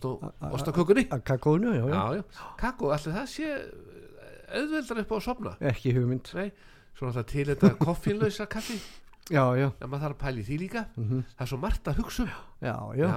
ostakökunni. 0.52 1.04
kakónu, 1.24 1.72
já, 1.74 1.84
já, 1.88 1.94
já, 1.94 2.16
já, 2.20 2.22
kakó, 2.60 2.92
allir 2.92 3.14
það 3.16 3.26
sé 3.34 3.48
auðveldar 4.48 5.02
upp 5.02 5.12
á 5.12 5.16
að 5.18 5.24
sopna 5.26 5.52
ekki 5.60 5.92
hugmynd. 5.96 6.30
Nei, 6.34 6.52
svo 6.96 7.08
náttúrulega 7.08 7.28
til 7.32 7.44
þetta 7.52 7.70
koffínlausa 7.82 8.46
kaffi. 8.50 8.78
Já, 9.28 9.44
já, 9.60 9.68
en 9.82 9.90
maður 9.92 10.06
þarf 10.06 10.14
að 10.16 10.22
pæla 10.22 10.40
í 10.40 10.46
því 10.48 10.56
líka. 10.62 10.86
Mhm. 10.96 11.18
það 11.36 11.44
er 11.44 11.50
svo 11.52 11.58
margt 11.60 11.84
að 11.92 11.98
hugsa 12.00 12.22
um. 12.24 12.30
Já, 12.64 12.74
já, 12.96 13.08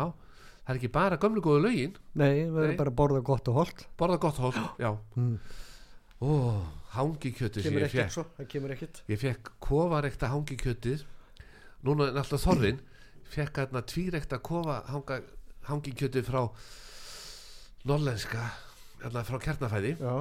það 0.67 0.73
er 0.73 0.75
ekki 0.81 0.91
bara 0.91 1.17
gömlu 1.17 1.41
góðu 1.41 1.61
lögin. 1.65 1.95
Nei, 2.15 2.33
við 2.45 2.51
verðum 2.51 2.77
bara 2.77 2.91
að 2.91 2.95
borða 2.99 3.23
gott 3.23 3.47
og 3.47 3.55
holdt 3.55 3.87
borða 3.97 4.19
gott 4.19 4.37
hól, 4.43 4.53
já. 4.79 4.91
Mm. 5.15 5.39
ó, 6.21 6.27
hangikjötið 6.95 7.63
sem 7.65 7.77
ég 7.79 7.91
fekk 7.91 8.15
ég 9.11 9.19
fekk 9.21 9.51
kofarekta 9.63 10.29
hangikjötið. 10.31 11.03
Núna 11.87 12.09
er 12.11 12.19
alltaf 12.21 12.43
þorðin. 12.43 12.81
Fekk 13.31 13.61
hérna 13.61 13.81
tvírekta 13.87 14.41
kofa 14.43 14.81
hanga, 14.91 15.21
hangikjötið 15.69 16.27
frá 16.27 16.41
norlenska 17.87 18.49
hérna 19.01 19.23
frá 19.25 19.39
kjarnafæði. 19.41 19.95
Já, 20.01 20.15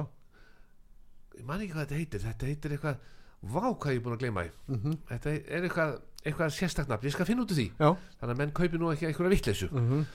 ég 1.37 1.45
man 1.47 1.61
ekki 1.61 1.75
hvað 1.75 1.83
þetta 1.85 1.99
heitir. 1.99 2.23
Þetta 2.25 2.49
heitir 2.49 2.75
eitthvað, 2.77 3.03
vá 3.41 3.65
hvað 3.67 3.91
ég 3.95 3.99
er 3.99 4.05
búin 4.05 4.15
að 4.15 4.23
gleyma 4.23 4.45
því. 4.45 4.53
Mhm, 4.77 4.95
þetta 5.11 5.33
er 5.35 5.67
eitthvað, 5.67 5.93
eitthvað 6.23 6.55
sérstaknafn, 6.57 7.05
ég 7.09 7.15
skal 7.17 7.27
finna 7.29 7.45
út 7.45 7.51
úr 7.53 7.59
því. 7.59 7.67
Já. 7.77 7.89
Þannig 8.21 8.33
að 8.35 8.41
menn 8.41 8.55
kaupi 8.61 8.81
nú 8.81 8.91
ekki 8.93 9.09
einhverja 9.09 9.35
vitleysu. 9.35 9.69
Mhm, 9.71 10.05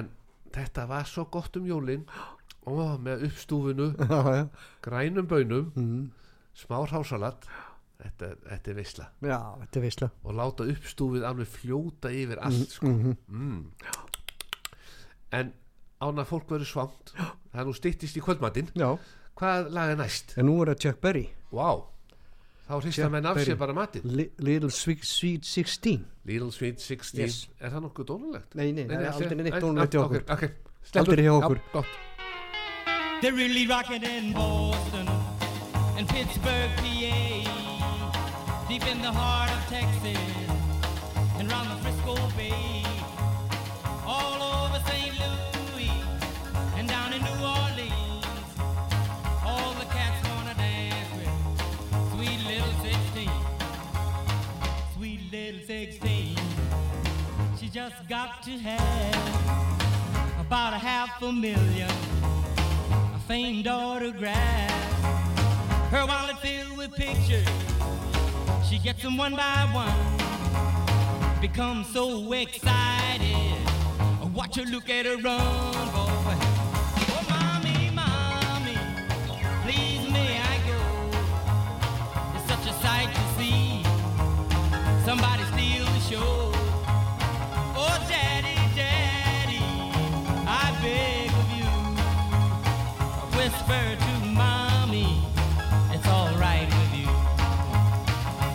en 0.00 0.10
þetta 0.52 0.86
var 0.88 1.04
svo 1.04 1.24
gott 1.30 1.56
um 1.56 1.66
jólin 1.68 2.04
ó, 2.68 2.98
með 3.02 3.24
uppstúfinu 3.28 3.88
já, 4.12 4.18
já, 4.36 4.44
grænum 4.84 5.26
bönum, 5.30 5.72
mhm, 5.74 6.04
smá 6.58 6.78
hrásalat. 6.84 7.48
Þetta, 7.98 8.28
þetta 8.46 8.70
er 8.70 8.76
veisla. 8.78 9.04
Já, 9.26 9.38
þetta 9.64 9.78
er 9.80 9.82
veisla. 9.88 10.08
Og 10.22 10.36
láta 10.38 10.66
uppstúfið 10.70 11.24
alveg 11.26 11.48
fljóta 11.50 12.12
yfir 12.14 12.38
allt 12.46 12.70
sko. 12.76 12.86
mhm, 12.92 13.16
mm. 13.26 13.96
en 15.38 15.50
án 15.98 16.22
að 16.22 16.28
fólk 16.30 16.52
verður 16.54 16.70
svamt. 16.70 17.14
Það 17.18 17.62
er 17.62 17.66
nú 17.66 17.74
styttist 17.74 18.18
í 18.18 18.22
kvöldmatinn. 18.22 18.70
Já, 18.78 18.92
hvað 19.38 19.70
lag 19.74 19.94
er 19.94 19.98
næst? 19.98 20.36
en 20.38 20.46
nú 20.46 20.60
er 20.62 20.72
það 20.72 20.82
Chuck 20.84 21.00
Berry. 21.02 21.24
Vá, 21.50 21.70
þá 22.68 22.74
hrista 22.84 23.08
menn 23.12 23.26
af 23.26 23.40
sér 23.42 23.58
bara 23.58 23.74
matinn. 23.74 24.06
Li 24.14 24.28
Little 24.44 24.70
Sweet, 24.70 25.02
Sweet 25.08 25.48
16 25.48 26.04
Little 26.28 26.52
Sweet 26.54 26.78
16 26.84 27.18
Yes. 27.24 27.38
er 27.58 27.72
það 27.72 27.86
nokkuð 27.88 28.08
dónulegt? 28.12 28.54
nei, 28.54 28.70
nei, 28.76 28.84
það 28.84 28.92
er 28.92 29.08
allir- 29.10 29.14
aldrei 29.14 29.42
neitt 29.42 29.54
nei, 29.56 29.62
dónulegt 29.64 29.94
ah, 29.96 30.04
okkur. 30.06 30.24
Ok, 30.28 30.44
ok. 30.44 30.98
Aldrei 31.02 31.24
hjá 31.24 31.32
Já, 31.32 31.38
okkur. 31.40 31.60
gott. 31.72 31.86
They're 33.20 33.32
really 33.32 33.66
rocking 33.66 34.04
in 34.04 34.32
Boston 34.32 35.08
and 35.96 36.08
Pittsburgh, 36.08 36.70
PA, 36.76 38.14
deep 38.68 38.86
in 38.86 39.02
the 39.02 39.10
heart 39.10 39.50
of 39.50 39.58
Texas 39.66 40.16
and 41.36 41.50
round 41.50 41.68
the 41.68 41.82
Frisco 41.82 42.14
Bay, 42.36 42.84
all 44.06 44.40
over 44.40 44.78
St. 44.86 45.18
Louis 45.18 45.90
and 46.76 46.88
down 46.88 47.12
in 47.12 47.20
New 47.22 47.40
Orleans. 47.42 48.24
All 49.44 49.74
the 49.74 49.86
cats 49.86 50.28
wanna 50.28 50.54
dance 50.54 51.10
with 51.18 51.32
sweet 52.12 52.40
little 52.46 52.74
16, 52.84 53.28
sweet 54.94 55.32
little 55.32 55.60
16. 55.66 56.36
She 57.58 57.68
just 57.68 58.08
got 58.08 58.44
to 58.44 58.50
have 58.58 60.40
about 60.40 60.72
a 60.72 60.78
half 60.78 61.20
a 61.20 61.32
million 61.32 61.90
famed 63.28 63.68
autograph. 63.68 64.70
Her 65.90 66.06
wallet 66.06 66.38
filled 66.38 66.78
with 66.78 66.94
pictures. 66.94 67.46
She 68.66 68.78
gets 68.78 69.02
them 69.02 69.18
one 69.18 69.36
by 69.36 69.68
one. 69.74 71.38
Becomes 71.38 71.88
so 71.92 72.32
excited. 72.32 73.54
Watch 74.34 74.56
her 74.56 74.62
look 74.62 74.88
at 74.88 75.04
her 75.04 75.18
run, 75.18 75.92
boy. 75.92 76.47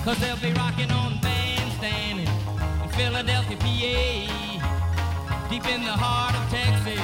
Cause 0.03 0.19
they'll 0.19 0.35
be 0.35 0.51
rocking 0.51 0.91
on 0.91 1.17
bandstand 1.21 2.19
in 2.19 2.89
Philadelphia, 2.89 3.55
PA, 3.55 5.47
deep 5.49 5.65
in 5.65 5.81
the 5.85 5.93
heart 5.93 6.35
of 6.35 6.43
Texas, 6.51 6.99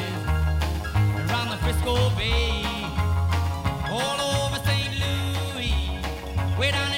around 1.31 1.49
the 1.49 1.55
Frisco 1.63 2.09
Bay, 2.19 2.61
all 3.87 4.19
over 4.19 4.59
St. 4.67 4.99
Louis, 4.99 5.95
way 6.59 6.71
down 6.71 6.88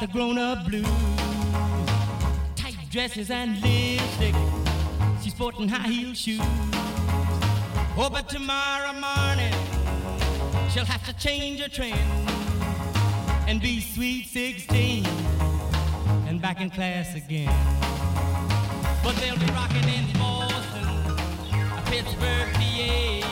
the 0.00 0.06
grown-up 0.06 0.64
blues 0.66 0.86
tight 2.54 2.76
dresses 2.90 3.30
and 3.30 3.60
lipstick. 3.62 4.34
She's 5.22 5.32
sporting 5.32 5.68
high 5.68 5.88
heel 5.88 6.14
shoes. 6.14 6.40
Oh, 7.96 8.08
but 8.10 8.28
tomorrow 8.28 8.92
morning 8.92 9.52
she'll 10.70 10.84
have 10.84 11.04
to 11.06 11.16
change 11.16 11.60
her 11.60 11.68
trend 11.68 11.98
and 13.48 13.60
be 13.60 13.80
sweet 13.80 14.26
16 14.26 15.04
and 16.28 16.40
back 16.40 16.60
in 16.60 16.70
class 16.70 17.14
again. 17.16 17.52
But 19.02 19.16
they'll 19.16 19.38
be 19.38 19.50
rocking 19.52 19.88
in 19.88 20.06
Boston, 20.18 20.86
Pittsburgh, 21.86 22.52
PA, 22.54 23.22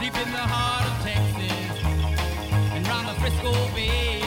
deep 0.00 0.16
in 0.16 0.32
the 0.32 0.46
heart 0.54 0.86
of 0.90 0.96
Texas, 1.04 1.84
and 2.72 2.88
round 2.88 3.08
the 3.08 3.14
Frisco 3.20 3.52
Bay, 3.74 4.23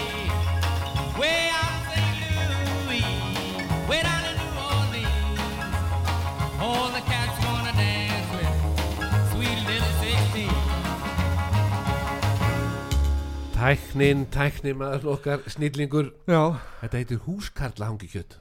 Tæknin, 13.58 14.26
tæknin 14.32 14.78
maður 14.78 15.08
okkar 15.16 15.42
snillingur. 15.50 16.12
Já, 16.30 16.42
Þetta 16.82 17.00
heitir 17.02 17.24
húskarla 17.26 17.88
hangikjöt 17.90 18.38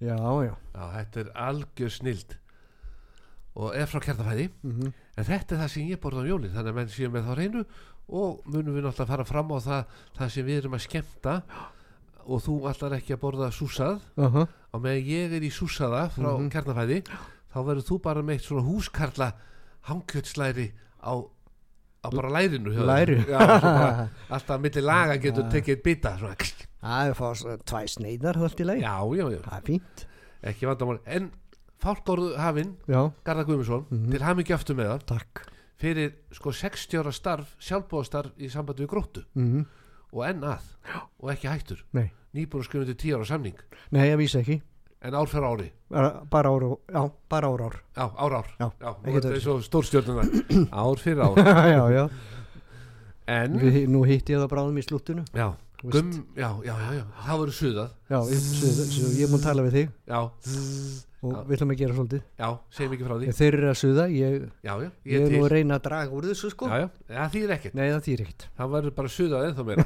já, 0.00 0.14
já. 0.46 0.54
Já, 0.74 0.84
þetta 0.94 1.20
er 1.24 1.30
algjör 1.48 1.90
snild. 1.92 2.36
Og 3.58 3.74
er 3.76 3.86
frá 3.90 3.98
kjartafæði 4.00 4.48
Mhm. 4.62 4.92
en 5.18 5.24
þetta 5.24 5.52
er 5.54 5.58
það 5.64 5.68
sem 5.74 5.88
ég 5.90 5.98
borða 6.00 6.22
á 6.22 6.30
jólin 6.30 6.52
þannig 6.54 6.70
að 6.70 6.74
menn 6.78 6.88
séu 6.88 7.10
með 7.10 7.26
þá 7.26 7.34
reynu 7.36 7.64
og 8.08 8.40
munum 8.46 8.74
við 8.76 8.84
náttúrulega 8.86 9.06
fara 9.10 9.24
fram 9.24 9.50
á 9.50 9.58
það 9.60 9.84
það 10.18 10.30
sem 10.30 10.46
við 10.46 10.58
erum 10.62 10.72
að 10.78 10.86
skemmta 10.86 11.42
og 12.26 12.42
þú 12.44 12.56
allar 12.70 12.96
ekki 12.98 13.14
að 13.16 13.22
borða 13.24 13.50
súsað. 13.50 14.00
Uh 14.16 14.34
-huh. 14.34 14.46
á 14.46 14.76
meðan 14.78 15.06
ég 15.06 15.32
er 15.32 15.42
í 15.42 15.50
súsaða 15.50 16.08
frá 16.10 16.30
mm 16.38 16.50
kjarnafæði 16.50 17.02
þá 17.52 17.58
verður 17.66 17.88
þú 17.88 18.00
bara 18.02 18.22
með 18.22 18.34
eitt 18.34 18.46
svona 18.46 18.66
húskarla 18.66 19.32
hangkjötslæri 19.88 20.72
á, 21.02 21.12
á 22.04 22.08
bara 22.12 22.30
lærinu. 22.30 22.70
Læri? 22.70 23.18
Já, 23.26 23.38
bara, 23.38 24.08
alltaf 24.34 24.60
milli 24.60 24.82
laga 24.84 25.16
getur 25.16 25.50
tekið 25.50 25.76
eitt 25.76 25.82
bita. 25.82 26.16
Það 26.80 27.08
er 27.08 27.14
fást 27.18 27.46
tvæ 27.68 27.80
sneiðar 27.86 28.40
allt 28.40 28.60
í 28.60 28.64
leið 28.64 28.82
já, 28.84 28.96
já, 29.16 29.26
já, 29.34 29.40
Það 29.44 29.56
er 29.58 29.66
fínt. 29.66 30.06
Ekki 30.42 30.66
vandamál. 30.66 31.00
En 31.04 31.30
fálkórðu 31.80 32.36
hafinn 32.40 32.76
Garðar 33.24 33.46
Guðmundsson 33.48 34.10
til 34.12 34.22
hamingi 34.24 34.54
aftur 34.56 34.78
með 34.78 34.94
það. 35.08 35.44
Fyrir 35.80 36.10
sko 36.36 36.52
60 36.52 37.00
ára 37.00 37.12
starf 37.12 37.54
sjálfbóðastarf 37.64 38.36
í 38.36 38.50
sambandi 38.52 38.84
við 38.84 38.92
gróttu. 38.94 39.24
Mm 39.34 39.66
og 40.12 40.24
enn 40.28 40.42
að 40.44 40.66
og 41.20 41.30
ekki 41.34 41.50
hættur. 41.50 41.84
Nei, 41.96 42.10
nýbúin 42.36 42.66
til 42.90 42.96
10 42.96 43.16
ára 43.18 43.28
samning. 43.28 43.62
Nei, 43.90 44.08
ég 44.08 44.18
vísi 44.20 44.40
ekki. 44.40 44.60
En 45.00 45.14
ár 45.16 45.30
fyrir 45.32 45.46
ári. 45.48 45.70
Bara, 45.88 46.50
ár, 46.52 46.66
já, 46.92 47.02
bara 47.30 47.48
ár 47.48 47.62
ár. 47.64 47.78
Já, 47.96 48.04
ár 48.16 48.34
ár. 48.36 48.50
Já, 48.58 48.66
já, 48.80 48.90
ekki 48.90 49.16
þetta 49.16 49.32
er 49.32 49.40
svo 49.46 49.54
stórstjórnuna 49.64 50.26
ár 50.84 51.00
fyrir 51.00 51.24
ár. 51.24 51.40
Já, 51.40 51.86
já, 51.94 52.04
en 53.30 53.58
Við, 53.60 53.84
nú 53.90 54.02
hitti 54.08 54.34
ég 54.34 54.42
það 54.42 54.52
bráðum 54.52 54.78
í 54.80 54.84
slúttinu 54.84 55.24
já, 55.36 55.46
Þú 55.80 55.90
gum, 55.94 56.08
já, 56.36 56.48
já, 56.66 56.74
já, 56.76 56.88
já. 56.98 57.04
Það 57.24 57.38
verður 57.40 57.56
suðað. 57.56 57.92
Já, 58.10 58.18
ég, 58.30 58.40
svo, 58.44 58.72
svo, 58.90 59.10
ég 59.16 59.30
mun 59.32 59.40
tala 59.44 59.62
við 59.64 59.76
þig. 59.78 59.92
Já, 60.10 60.18
og 61.20 61.32
Já. 61.34 61.38
við 61.48 61.54
ætlum 61.56 61.72
að 61.74 61.78
gera 61.80 61.94
svolítið. 61.96 62.22
Já, 62.40 62.48
segjum 62.76 62.92
ekki 62.96 63.06
frá 63.08 63.14
því. 63.20 63.28
Ef 63.32 63.38
þeir 63.40 63.56
eru 63.58 63.68
að 63.70 63.78
suða, 63.80 64.04
ég, 64.12 64.36
já, 64.64 64.72
já, 64.72 64.90
ég 65.04 65.14
ég 65.14 65.24
er 65.26 65.32
nú 65.36 65.40
að 65.46 65.50
reyna 65.54 65.78
að 65.78 65.84
draga 65.86 66.14
úr 66.16 66.28
þessu 66.30 66.50
sko. 66.52 66.68
Já, 66.68 66.76
já, 66.84 66.88
það 67.16 67.32
þýðir 67.34 67.54
ekkert. 67.56 67.74
Nei, 67.80 67.86
það 67.92 68.04
þýr 68.08 68.22
ekkert. 68.26 68.46
Það 68.60 68.70
verður 68.76 68.94
bara 69.00 69.12
suðað 69.16 69.48
ennþá 69.50 69.66
meira. 69.70 69.84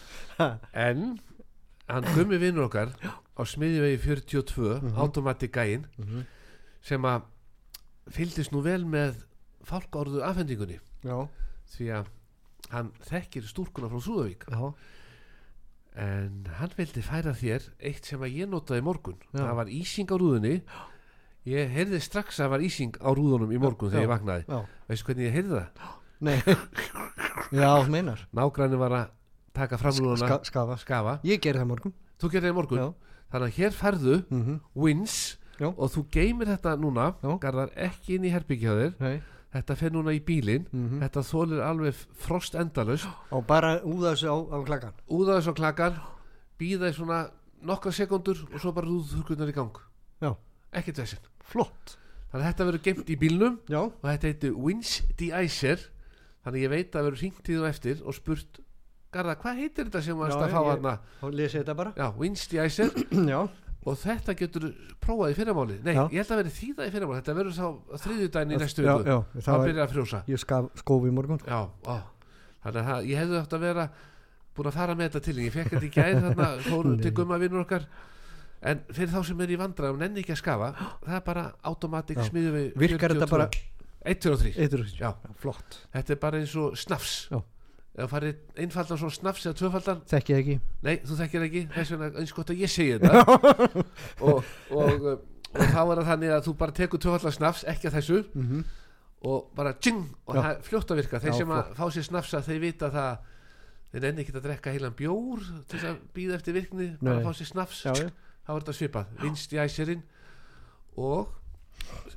En 0.86 1.02
hann 1.90 2.06
gummi 2.14 2.38
vinnur 2.40 2.68
okkar 2.68 2.92
á 3.02 3.42
smiðjuvegi 3.46 3.98
42 4.04 4.78
mm 4.80 4.94
automatic 5.02 5.52
gæinn 5.54 5.84
Mhm. 5.98 6.22
sem 6.82 7.02
að 7.02 7.22
fylgdist 8.10 8.52
nú 8.54 8.62
vel 8.64 8.84
með 8.86 9.18
fálkárðu 9.66 10.22
afhendingunni. 10.24 10.78
Já, 11.04 11.28
því 11.76 11.90
að 11.98 12.06
hann 12.70 12.90
þekkir 13.10 13.46
stúrkuna 13.50 13.90
frá 13.90 14.00
Súðavík. 14.00 14.46
Já, 14.50 14.72
en 15.98 16.46
hann 16.58 16.72
vildi 16.76 17.02
færa 17.02 17.32
þér 17.34 17.66
eitt 17.90 18.06
sem 18.06 18.22
að 18.22 18.36
ég 18.40 18.50
notaði 18.50 18.84
morgun. 18.86 19.18
Já. 19.32 19.42
það 19.42 19.54
var 19.60 19.72
ísing 19.74 20.12
á 20.12 20.16
rúðunni. 20.20 20.54
Ég 21.50 21.72
heyrði 21.72 22.00
strax 22.04 22.36
að 22.38 22.44
það 22.44 22.52
var 22.52 22.64
ísing 22.66 22.98
á 23.00 23.10
rúðunum 23.16 23.54
í 23.54 23.58
morgun 23.62 23.90
þegar 23.90 24.02
Já. 24.02 24.04
ég 24.04 24.12
vaknaði 24.12 24.60
veistu 24.90 25.08
hvernig 25.08 25.26
ég 25.26 25.36
heyrði 25.38 25.56
það? 25.56 25.88
Nei. 26.20 26.36
Já, 27.62 27.70
meinar. 27.88 28.26
Nágræni 28.36 28.78
var 28.80 28.96
að 28.98 29.12
taka 29.56 29.80
fram 29.80 29.96
rúðuna. 29.96 30.26
Ska, 30.28 30.40
Skafa. 30.50 30.76
Skafa, 30.82 31.18
Ég 31.26 31.40
gerði 31.42 31.64
það 31.64 31.70
morgun. 31.72 31.94
Þú 32.20 32.32
gerði 32.34 32.50
það 32.50 32.58
morgun. 32.60 32.82
Já, 32.84 33.18
þannig 33.32 33.48
að 33.48 33.58
hér 33.58 33.76
færðu 33.80 34.16
mhm, 34.28 34.60
wins 34.84 35.16
Já. 35.56 35.70
og 35.72 35.90
þú 35.96 36.04
geymir 36.12 36.52
þetta 36.52 36.76
núna 36.80 37.10
garðar 37.40 37.72
ekki 37.88 38.18
inn 38.18 38.28
í 38.28 38.34
herbyggja 38.34 38.76
þér. 38.78 38.96
Nei 39.00 39.16
þetta 39.54 39.76
fer 39.76 39.90
núna 39.94 40.12
í 40.14 40.20
bílinn. 40.24 40.66
Mhm. 40.72 41.00
þetta 41.02 41.22
þólir 41.26 41.62
alveg 41.66 41.94
frost 42.14 42.54
endalust 42.54 43.08
Og 43.32 43.46
bara 43.46 43.80
úða 43.82 44.14
þessu 44.14 44.30
á, 44.30 44.36
á 44.54 44.58
klakkan. 44.64 44.92
Úða 45.10 45.38
þessu 45.40 45.50
á 45.52 45.60
klakar 45.60 46.00
býða 46.60 46.90
í 46.90 46.94
svona 46.94 47.30
nokkra 47.62 47.92
sekundur 47.92 48.38
og 48.52 48.60
svo 48.60 48.72
bara 48.72 48.86
rúðurkurnar 48.88 49.48
í 49.50 49.56
gang. 49.56 49.76
Ekkert 50.72 51.00
þessin 51.02 51.18
Flott. 51.50 51.96
Þannig 52.30 52.44
að 52.44 52.50
þetta 52.52 52.66
verður 52.68 52.82
geimt 52.84 53.08
í 53.10 53.16
bílnum 53.18 53.56
Já, 53.66 53.80
og 53.90 54.04
þetta 54.06 54.28
heitir 54.30 54.52
Wins 54.54 55.00
De-Icer 55.18 55.80
þannig 56.44 56.62
ég 56.62 56.70
veit 56.70 56.94
að 56.94 57.08
verður 57.08 57.22
hringt 57.24 57.48
í 57.50 57.56
þú 57.58 57.64
eftir 57.66 58.02
og 58.06 58.14
spurt 58.14 58.60
Garða, 59.10 59.34
hvað 59.42 59.56
heitir 59.58 59.88
þetta 59.88 60.02
sem 60.06 60.14
varst 60.20 60.38
Já, 60.38 60.44
að 60.46 60.52
fá 60.54 60.60
hana 60.70 60.92
þá 61.18 61.24
lesi 61.34 61.58
þetta 61.58 61.74
bara. 61.74 62.10
Wins 62.20 62.44
De-Icer 62.52 62.92
Já, 63.26 63.40
og 63.86 63.96
þetta 63.96 64.34
getur 64.36 64.68
prófað 65.00 65.32
í 65.32 65.38
fyrramáli 65.38 65.78
nei, 65.84 65.94
Já. 65.96 66.02
ég 66.12 66.20
held 66.20 66.34
að 66.34 66.40
verði 66.42 66.54
þýða 66.58 66.86
í 66.86 66.92
fyrramáli 66.94 67.20
þetta 67.22 67.36
verður 67.38 67.56
þá 67.56 67.98
þriðjudaginn 68.04 68.52
í 68.52 68.60
næstu 68.60 68.84
já, 68.84 68.92
viku. 68.98 69.08
já, 69.08 69.18
það 69.40 69.48
það 69.50 69.66
byrjar 69.66 69.86
að 69.86 69.94
frjósa. 69.94 70.22
ég 70.28 70.44
skófi 70.82 71.08
í 71.10 71.14
morgun 71.16 71.40
já, 71.46 71.60
á. 71.88 71.96
þannig 72.66 72.90
að 72.94 73.08
ég 73.08 73.22
hefði 73.22 73.40
átt 73.40 73.56
að 73.56 73.64
vera 73.64 73.86
búin 74.60 74.70
að 74.70 74.76
fara 74.76 74.96
með 74.98 75.08
þetta 75.08 75.20
til. 75.24 75.36
Ég 75.40 75.54
fekk 75.54 75.74
þetta 75.74 75.86
í 75.86 75.92
gær 75.94 76.16
þarna 76.26 76.48
fóru 76.68 76.94
til 77.00 77.12
gumma 77.16 77.38
vinnur 77.40 77.64
okkar. 77.64 77.86
En 78.60 78.82
fyrir 78.92 79.12
þá 79.14 79.20
sem 79.30 79.38
er 79.40 79.52
í 79.54 79.56
vandræðum 79.60 80.02
nenni 80.02 80.20
ekki 80.24 80.34
að 80.34 80.40
skafa. 80.42 80.70
Það 81.06 81.14
er 81.16 81.22
bara 81.30 81.44
automatic 81.70 82.18
Já. 82.20 82.26
smiðu 82.28 82.50
við 82.56 82.66
Virkar 82.82 83.14
þetta 83.14 83.30
bara 83.30 83.46
1, 84.10 84.20
2 84.26 84.34
og 84.34 84.42
3 84.42 84.52
Eitur, 84.66 84.84
Já. 84.98 85.10
flott. 85.40 85.78
Þetta 85.94 86.12
er 86.16 86.20
bara 86.26 86.42
eins 86.42 86.56
og 86.60 86.76
snafs. 86.80 87.14
Já. 87.32 87.40
Ef 87.98 88.10
farið 88.12 88.36
einfaldan 88.62 88.98
svona 89.00 89.16
snafs 89.16 89.46
eða 89.46 89.58
tvöfaldan. 89.58 90.02
Þekki 90.10 90.32
ég 90.34 90.38
ekki. 90.44 90.58
Nei, 90.86 90.96
þú 91.04 91.16
þekkir 91.20 91.46
ekki. 91.48 91.62
Þess 91.74 91.90
vegna 91.96 92.10
eins 92.22 92.32
gott 92.36 92.50
að 92.54 92.60
ég 92.62 92.70
segi 92.70 92.92
þetta. 92.98 93.84
Og, 94.20 94.44
og, 94.70 95.08
uh, 95.10 95.16
og 95.50 95.64
þá 95.74 95.80
er 95.82 95.96
það 96.00 96.06
þannig 96.12 96.34
að 96.36 96.44
þú 96.46 96.54
bara 96.62 96.72
tekur 96.76 97.02
tvöfaldan 97.02 97.34
snafs 97.38 97.64
ekki 97.68 97.90
að 97.90 97.98
þessu 98.00 98.20
mm 98.34 98.62
og 99.20 99.50
bara 99.52 99.74
tjing 99.76 99.98
og 100.24 100.32
Já. 100.32 100.40
það 100.40 100.60
fljótt 100.64 100.90
að 100.94 100.96
virka. 101.02 101.18
Þeir 101.20 101.34
Já, 101.34 101.36
sem 101.36 101.50
að 101.52 101.66
fá 101.76 101.82
sér 101.92 102.04
snafsa 102.06 102.38
þeir 102.46 102.60
vita 102.62 102.88
það 102.94 103.18
þeir 103.92 104.04
nenni 104.06 104.22
ekki 104.22 104.32
að 104.32 104.46
drekka 104.46 104.72
heilan 104.72 104.94
bjór 104.96 105.42
til 105.68 105.74
þess 105.74 105.88
að 105.90 105.98
býða 106.16 106.36
eftir 106.38 106.54
virkni 106.56 106.86
bara 107.02 107.18
Nei. 107.18 107.18
að 107.20 107.26
fá 107.28 107.36
sér 107.36 107.50
snafs. 107.50 107.82
Þá 107.84 107.90
er 108.54 108.62
þetta 108.62 108.74
svipað, 108.78 109.10
vinst 109.20 109.52
í 109.52 109.60
æsirinn 109.60 110.00
og 110.96 111.28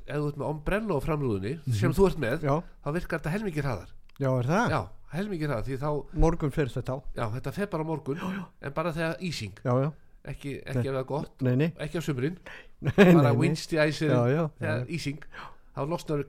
ef 0.06 0.16
þú 0.16 0.30
ert 0.30 0.40
með 0.40 0.46
ombrello 0.48 0.96
á 0.96 1.00
framrúðunni 1.04 1.52
sem 1.76 1.92
þú 1.92 2.08
ert 2.08 2.18
með, 2.24 2.38
Mhm. 2.40 2.48
já, 2.48 2.56
þá 2.84 2.88
virkar 2.96 3.20
þetta 3.20 3.34
helmingir 3.36 3.68
hraðar. 3.68 3.92
Já, 4.72 4.80
er 5.14 5.28
það? 5.30 5.60
já, 5.60 5.66
því 5.68 5.78
þá, 5.82 5.88
Morgun 6.24 6.54
fyrir 6.54 6.72
þetta 6.74 6.96
á. 6.96 6.98
Já, 7.18 7.24
þetta 7.36 7.52
fer 7.58 7.70
bara 7.74 7.86
morgun 7.88 8.20
en 8.24 8.72
bara 8.76 8.92
þegar 8.96 9.20
ísing, 9.28 9.54
Já, 9.64 9.72
já, 9.84 9.90
ekki, 10.32 10.54
ekki 10.64 10.78
ef 10.88 10.92
það 10.94 11.00
er 11.02 11.08
gott 11.10 11.44
nei, 11.46 11.54
nei. 11.60 11.68
ekki 11.86 12.00
á 12.00 12.02
sumrin, 12.04 12.38
Nei, 12.84 13.12
bara 13.14 13.34
vinst 13.38 13.72
í 13.74 13.80
Já, 14.10 14.22
já, 14.32 14.42
þegar 14.60 14.82
já. 14.82 14.88
ísing. 14.98 15.20
Þá 15.74 15.80
losnar 15.90 16.24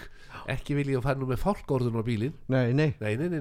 ekki 0.56 0.76
vil 0.78 0.90
ég 0.92 1.00
að 1.00 1.06
fara 1.08 1.18
nú 1.20 1.26
með 1.30 1.40
fálkórðun 1.42 1.98
á 1.98 2.02
bílinn. 2.06 2.36
Nei, 2.52 2.72
nei, 2.76 2.92
nei, 3.00 3.14
er 3.16 3.32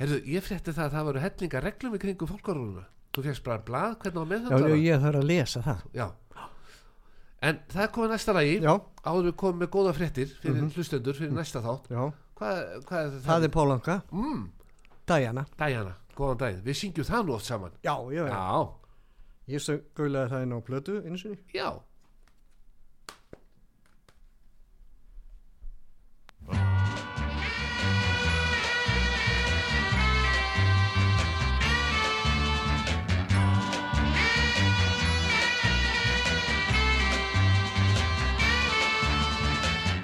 Herðu, 0.00 0.18
ég 0.26 0.42
frétti 0.46 0.74
það 0.74 0.88
að 0.88 0.96
það 0.96 1.06
voru 1.10 1.22
hellinga 1.26 1.62
reglum 1.66 1.94
í 1.94 2.00
kringum 2.02 2.30
fólkárúnuna. 2.32 2.86
Þú 3.14 3.22
férst 3.26 3.44
bara 3.46 3.62
blað, 3.66 3.94
hvernig 4.02 4.18
á 4.18 4.24
Já, 4.24 4.30
meðhundara? 4.32 4.72
já, 4.74 4.82
ég 4.86 5.04
þarf 5.04 5.20
að 5.20 5.28
lesa 5.30 5.62
það. 5.66 5.84
Já. 5.98 6.06
En 7.40 7.60
það 7.72 7.86
komið 7.94 8.10
næsta 8.12 8.34
lagi, 8.36 8.56
Já, 8.60 8.72
áður 9.08 9.28
við 9.30 9.36
komum 9.40 9.62
með 9.62 9.70
góða 9.72 9.92
fréttir 9.96 10.32
fyrir 10.42 10.66
hlustendur, 10.76 11.16
fyrir 11.16 11.32
næsta 11.32 11.62
þátt. 11.64 11.86
já, 11.88 12.02
Hvað, 12.40 12.58
hvað 12.88 13.00
er 13.00 13.10
það? 13.14 13.24
það 13.28 13.44
er 13.46 13.52
Pólanka 13.54 13.96
Mm, 14.16 14.44
Diana 15.10 15.42
Diana, 15.60 15.94
góðan 16.16 16.38
daginn. 16.42 16.62
Við 16.64 16.78
syngjum 16.80 17.08
það 17.10 17.26
nú 17.28 17.34
oft 17.36 17.46
saman. 17.50 17.74
Já, 17.84 17.94
já, 18.16 18.24
já 18.26 18.32
Já, 18.32 18.68
Ég 19.50 19.62
sög 19.64 19.84
gauðlega 19.98 20.30
það 20.32 20.42
inn 20.46 20.56
á 20.56 20.58
plötu 20.70 20.98
einu 21.04 21.18
sinni 21.18 21.38
já. 21.56 21.68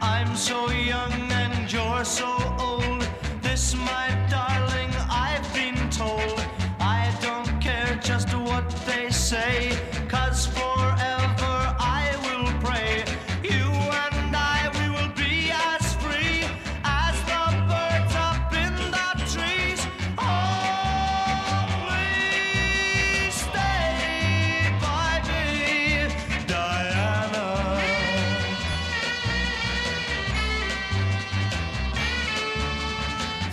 I'm 0.02 0.36
so 0.36 0.70
young 0.70 1.25
so 2.04 2.36
old. 2.60 3.08
This, 3.42 3.74
my 3.74 4.08
darling, 4.28 4.90
I've 5.10 5.46
been 5.54 5.88
told. 5.90 6.38
I 6.78 7.10
don't 7.22 7.60
care 7.60 7.96
just 8.02 8.28
what 8.34 8.68
they 8.86 9.10
say, 9.10 9.65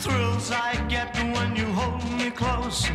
thrills 0.04 0.52
I 0.52 0.76
get 0.90 1.16
when 1.34 1.56
you 1.56 1.66
hold 1.68 2.04
me 2.18 2.30
close. 2.30 2.90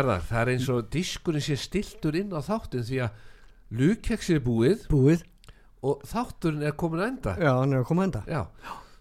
Garðar, 0.00 0.22
það 0.30 0.40
er 0.42 0.50
eins 0.54 0.68
og 0.72 0.86
diskurinn 0.90 1.44
sé 1.44 1.56
stiltur 1.60 2.16
inn 2.16 2.32
á 2.32 2.40
þáttin 2.40 2.84
því 2.88 3.00
að 3.04 3.24
lukkeksi 3.80 4.36
er 4.38 4.44
búið 4.44 4.86
Búið, 4.90 5.24
og 5.86 6.00
þátturinn 6.08 6.64
er 6.66 6.72
komin 6.80 7.00
að 7.04 7.10
enda. 7.12 7.34
Já, 7.40 7.50
hann 7.60 7.72
er 7.76 7.82
að 7.84 7.88
koma 7.90 8.06
enda. 8.08 8.22
Já, 8.28 8.42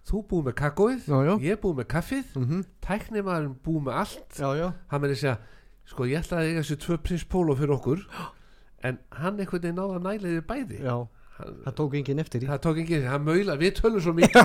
þú 0.10 0.22
búið 0.30 0.46
með 0.50 0.56
kakóið 0.62 1.08
Já, 1.10 1.18
já. 1.28 1.34
ég 1.50 1.60
búið 1.64 1.80
með 1.82 1.88
kaffið 1.96 2.36
mm 2.36 2.46
Mhm. 2.50 2.66
tæknimaðurinn 2.86 3.56
búið 3.66 3.84
með 3.88 3.98
allt. 4.04 4.30
Já, 4.40 4.50
já, 4.60 4.68
hann 4.92 5.02
með 5.02 5.14
þessi 5.16 5.30
að, 5.32 5.38
sko 5.86 6.04
ég 6.10 6.20
ætlaði 6.24 6.44
að 6.44 6.50
eiga 6.52 6.64
þessi 6.64 6.78
tvö 6.86 6.98
prins 7.04 7.24
póló 7.26 7.56
fyrir 7.58 7.76
okkur 7.76 8.06
en 8.88 9.00
hann 9.12 9.40
einhvern 9.40 9.62
veginn 9.62 9.76
náða 9.80 10.00
næliði 10.06 10.42
bæði. 10.48 10.80
Já 10.84 10.96
Hann- 11.40 11.60
Það 11.66 11.74
tók 11.80 11.94
enginn 11.96 12.20
eftir 12.20 12.42
því. 12.42 12.48
Það 12.52 12.62
tók 12.66 12.80
ekki, 12.84 12.98
hann 13.08 13.24
maula, 13.24 13.54
við 13.62 13.72
tölum 13.80 14.02
svo 14.04 14.12
mikið. 14.18 14.40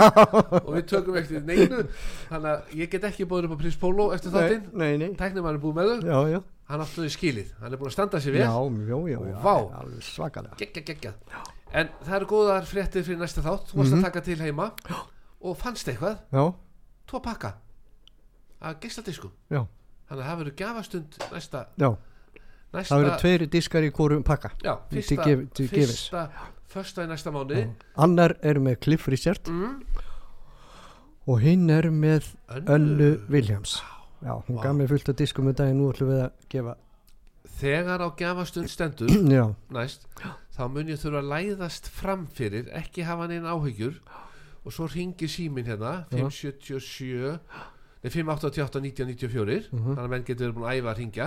Og 0.62 0.68
við 0.76 0.84
tökum 0.92 1.16
eftir 1.18 1.40
neinu. 1.42 1.80
Þannig 2.30 2.50
að 2.52 2.74
ég 2.78 2.90
get 2.92 3.06
ekki 3.08 3.26
búið 3.26 3.48
upp 3.48 3.54
á 3.54 3.58
prins 3.64 3.78
póló 3.82 4.06
eftir 4.14 4.30
þáttinn, 4.30 4.68
nei, 4.78 4.92
nei. 5.02 5.08
Tæknimaðurinn 5.18 5.62
búið 5.64 5.74
með 5.80 5.90
þau. 5.90 6.06
Já, 6.06 6.20
já. 6.36 6.40
Hann 6.70 6.80
áttuði 6.86 7.10
skilið, 7.12 7.50
hann 7.60 7.74
er 7.74 7.80
búin 7.82 7.90
að 7.90 7.96
standa 7.98 8.20
sér 8.24 8.32
vel. 8.38 8.44
Já, 8.46 8.54
já, 8.88 8.98
já, 9.10 9.18
Og 9.18 9.42
vá. 9.42 9.56
svakalega. 10.06 10.56
Geggja, 10.62 10.82
geggja 10.92 11.12
en 11.74 11.88
það 12.06 12.14
eru 12.20 12.26
góðar 12.30 12.64
fréttir 12.70 13.02
fyrir 13.02 13.18
næsta 13.18 13.42
þátt. 13.42 13.66
Þú 13.72 13.80
varst 13.80 13.90
Mhm. 13.92 13.98
að 13.98 14.02
taka 14.06 14.20
til 14.22 14.38
heima. 14.38 14.70
Og 15.42 15.56
fannst 15.58 15.88
eitthvað, 15.90 16.18
Já, 16.32 16.54
tvo 17.10 17.20
pakka 17.20 17.54
að 18.62 18.78
geisladisku 18.80 19.28
já, 19.50 19.66
þannig 20.08 20.22
að 20.22 20.28
það 20.30 20.38
verður 20.40 20.56
gafastund 20.56 21.18
næsta, 21.32 21.66
næsta 21.76 22.94
Það 22.94 23.02
verður 23.02 23.20
tveiri 23.20 23.46
diskar 23.50 23.82
í 23.84 23.90
hvorum 23.92 24.22
pakka. 24.24 24.50
Fyrsta, 24.90 25.24
fyrsta 25.68 26.28
första 26.74 27.04
í 27.06 27.10
næsta 27.10 27.32
mánuði. 27.34 27.66
Annar 27.96 28.34
er 28.42 28.58
með 28.62 28.80
Cliff 28.84 29.08
Richard. 29.08 29.48
Mm. 29.48 29.80
og 31.26 31.38
hinn 31.40 31.70
er 31.72 31.86
með 31.90 32.26
Önnu 32.68 33.14
Williams. 33.32 33.78
Já, 34.24 34.34
hún 34.48 34.58
gaf 34.60 34.74
mér 34.76 34.88
fullt 34.90 35.08
af 35.08 35.16
diskum 35.16 35.46
um 35.48 35.54
daginn, 35.56 35.78
nú 35.80 35.90
ætlum 35.92 36.10
við 36.12 36.24
að 36.26 36.32
gefa 36.52 36.74
þegar 37.54 38.02
á 38.02 38.08
gafastund 38.18 38.68
stendur 38.68 39.08
næst, 39.76 40.04
þá 40.56 40.62
mun 40.68 40.88
ég 40.90 40.98
þurfa 41.00 41.20
að 41.22 41.28
læðast 41.32 41.88
fram 41.92 42.26
fyrir, 42.34 42.66
ekki 42.76 43.04
hafa 43.06 43.28
neina 43.30 43.52
áhyggjur. 43.54 44.00
Og 44.64 44.72
svo 44.72 44.86
ringir 44.88 45.28
símin 45.28 45.66
hérna 45.68 46.06
Já. 46.10 46.24
577 46.24 47.38
nei 48.04 48.10
588 48.10 48.80
1994 48.80 49.68
Mhm. 49.72 49.94
þannig 49.94 50.04
að 50.04 50.10
menn 50.12 50.24
getur 50.24 50.46
verið 50.48 50.56
búin 50.58 50.68
að 50.68 50.78
æfa 50.80 50.90
að 50.92 50.98
ringja 51.02 51.26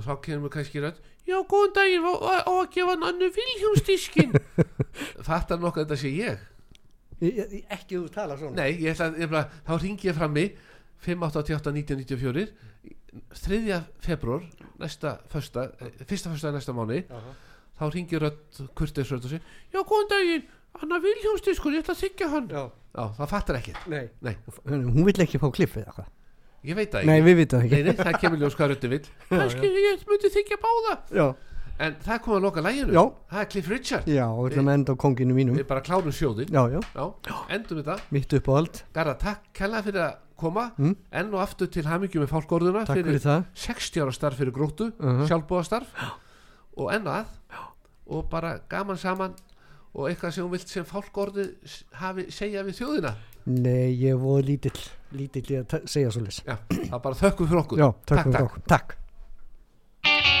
og 0.00 0.06
þá 0.08 0.14
kemur 0.24 0.52
kannski 0.56 0.80
rætt 0.82 0.98
já 1.28 1.36
góðan 1.46 1.74
daginn 1.76 2.06
og, 2.08 2.22
og, 2.24 2.48
og 2.50 2.58
að 2.64 2.70
gefa 2.78 2.96
nannu 3.04 3.28
Vilhjómsdískin 3.36 4.32
fattar 5.28 5.60
nokkuð 5.62 5.84
þetta 5.84 5.98
sé 6.00 6.10
ég? 6.16 6.40
Ég- 7.20 7.36
ég- 7.38 7.64
ekki 7.76 7.98
þú 8.00 8.08
tala 8.14 8.36
svona. 8.40 8.56
Nei, 8.62 8.78
ég 8.80 8.94
ætla, 8.94 9.10
ég 9.20 9.28
ætla, 9.28 9.42
þá 9.68 9.72
ringi 9.82 10.08
ég 10.08 10.16
frammi 10.16 10.44
588 11.04 11.72
1994 11.76 12.48
3. 13.34 13.80
februar 14.06 14.44
næsta 14.80 15.16
eh, 15.20 15.90
fyrsta 16.08 16.30
fösta 16.32 16.52
næsta 16.54 16.72
mánu 16.76 17.00
Aha. 17.10 17.32
þá 17.80 17.84
ringir 17.94 18.22
rödd 18.22 18.60
kurteisrödd 18.78 19.24
og 19.26 19.32
segir 19.34 19.42
já 19.74 19.80
góðan 19.82 20.10
daginn, 20.14 20.44
Anna 20.80 21.00
Vilhjómsdískur 21.02 21.74
ég 21.74 21.82
ætla 21.84 21.96
að 21.96 22.02
þykja 22.04 22.28
hann. 22.30 22.48
Já, 22.54 22.62
já, 22.94 23.02
það 23.18 23.30
fattar 23.34 23.58
ekki, 23.58 23.72
nei. 23.90 24.04
Nei, 24.22 24.36
Hún 24.70 25.04
vill 25.08 25.20
ekki 25.24 25.40
fá 25.42 25.48
kliff 25.52 25.76
eða 25.80 25.96
hvað 25.98 26.08
ég 26.64 26.74
veit 26.76 26.90
það 26.92 27.04
Nei, 27.08 27.18
ekki. 27.20 27.26
við 27.30 27.36
vitum 27.40 27.60
það 27.60 27.62
nei, 27.70 27.78
ekki. 27.80 27.84
Nei, 27.90 28.04
það 28.04 28.20
kemur 28.20 28.38
ljós 28.44 28.56
hvað 28.58 28.70
röddin 28.74 28.90
vill. 28.90 29.06
Kannski 29.30 29.70
ég 29.70 30.02
myndi 30.10 30.30
þykja 30.34 30.58
báða. 30.64 30.96
Já, 31.16 31.26
en 31.80 31.94
það 32.04 32.18
komið 32.24 32.36
að 32.36 32.44
loka 32.44 32.60
læginu 32.66 32.92
Já. 32.92 33.04
það 33.32 33.40
er 33.40 33.48
Cliff 33.54 33.68
Richard. 33.72 34.06
Já, 34.10 34.26
og 34.28 34.50
ætlum 34.50 34.68
að 34.68 34.74
enda 34.80 34.92
á 34.92 34.96
konginu 35.00 35.34
mínum. 35.34 35.56
við 35.56 35.66
bara 35.70 35.80
klárum 35.80 36.12
sjóðin 36.12 36.50
Já, 36.52 36.62
já, 36.68 36.80
já, 36.94 37.36
endum 37.56 37.80
þetta. 37.82 37.98
Mitt 38.10 38.32
upp 38.36 38.48
á 38.48 38.52
allt. 38.60 38.82
Garða, 38.92 39.14
takk 39.18 39.40
kella 39.56 39.82
fyrir 39.82 40.02
að 40.04 40.14
koma. 40.40 40.70
Mm. 40.78 40.96
enn 41.12 41.34
og 41.34 41.40
aftur 41.42 41.68
til 41.68 41.84
hamingju 41.84 42.20
með 42.22 42.30
fálkórðuna 42.32 42.86
Takk 42.88 42.96
fyrir 43.02 43.20
það. 43.20 43.44
60 43.54 44.00
ára 44.04 44.12
starf 44.16 44.38
fyrir 44.40 44.52
gróttu 44.56 44.86
uh 44.98 45.04
Mhm. 45.04 45.26
sjálfbúðastarf 45.28 45.86
og 46.76 46.92
enn 46.92 47.04
að. 47.06 47.26
Og 48.10 48.28
bara 48.30 48.58
gaman 48.68 48.96
saman 48.98 49.34
og 49.94 50.08
eitthvað 50.08 50.32
sem 50.32 50.44
hún 50.44 50.50
vilt 50.52 50.68
sem 50.68 50.84
fálkórði 50.84 51.44
hafi 51.94 52.24
segja 52.30 52.62
við 52.64 52.78
þjóðina 52.80 53.12
Nei, 53.50 53.90
ég 53.98 54.18
voru 54.20 54.46
lítill 54.46 54.78
lítill 55.16 55.48
í 55.50 55.58
að 55.58 55.88
segja 55.90 56.12
svo 56.14 56.22
leys 56.22 56.38
já, 56.44 56.54
það 56.70 56.94
er 56.94 57.04
bara 57.08 57.18
þökkum 57.18 57.50
fyrir 57.50 57.62
okkur. 57.64 57.82
Já, 57.82 57.88
takk, 58.06 58.28
fyrir 58.28 58.46
okkur. 58.46 58.66
Takk 58.70 60.39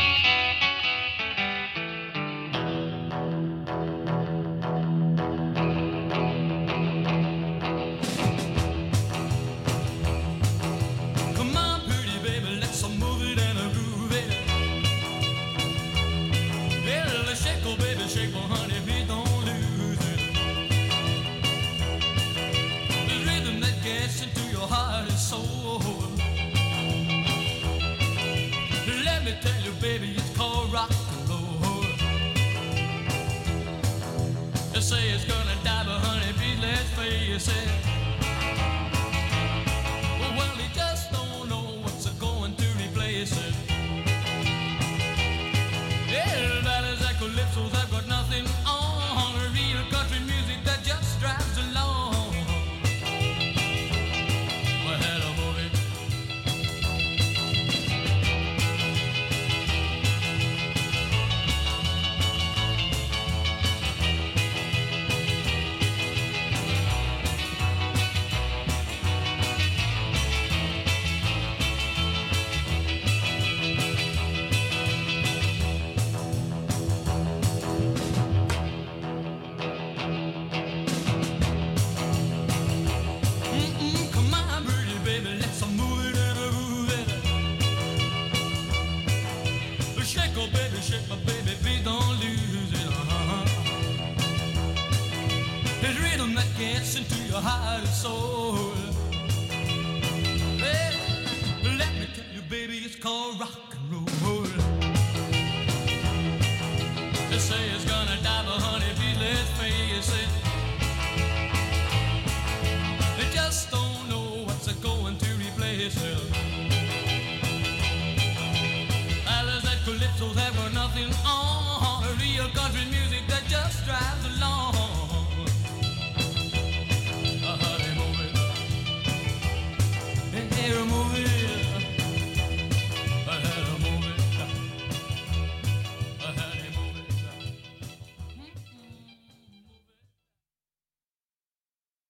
say 37.40 37.79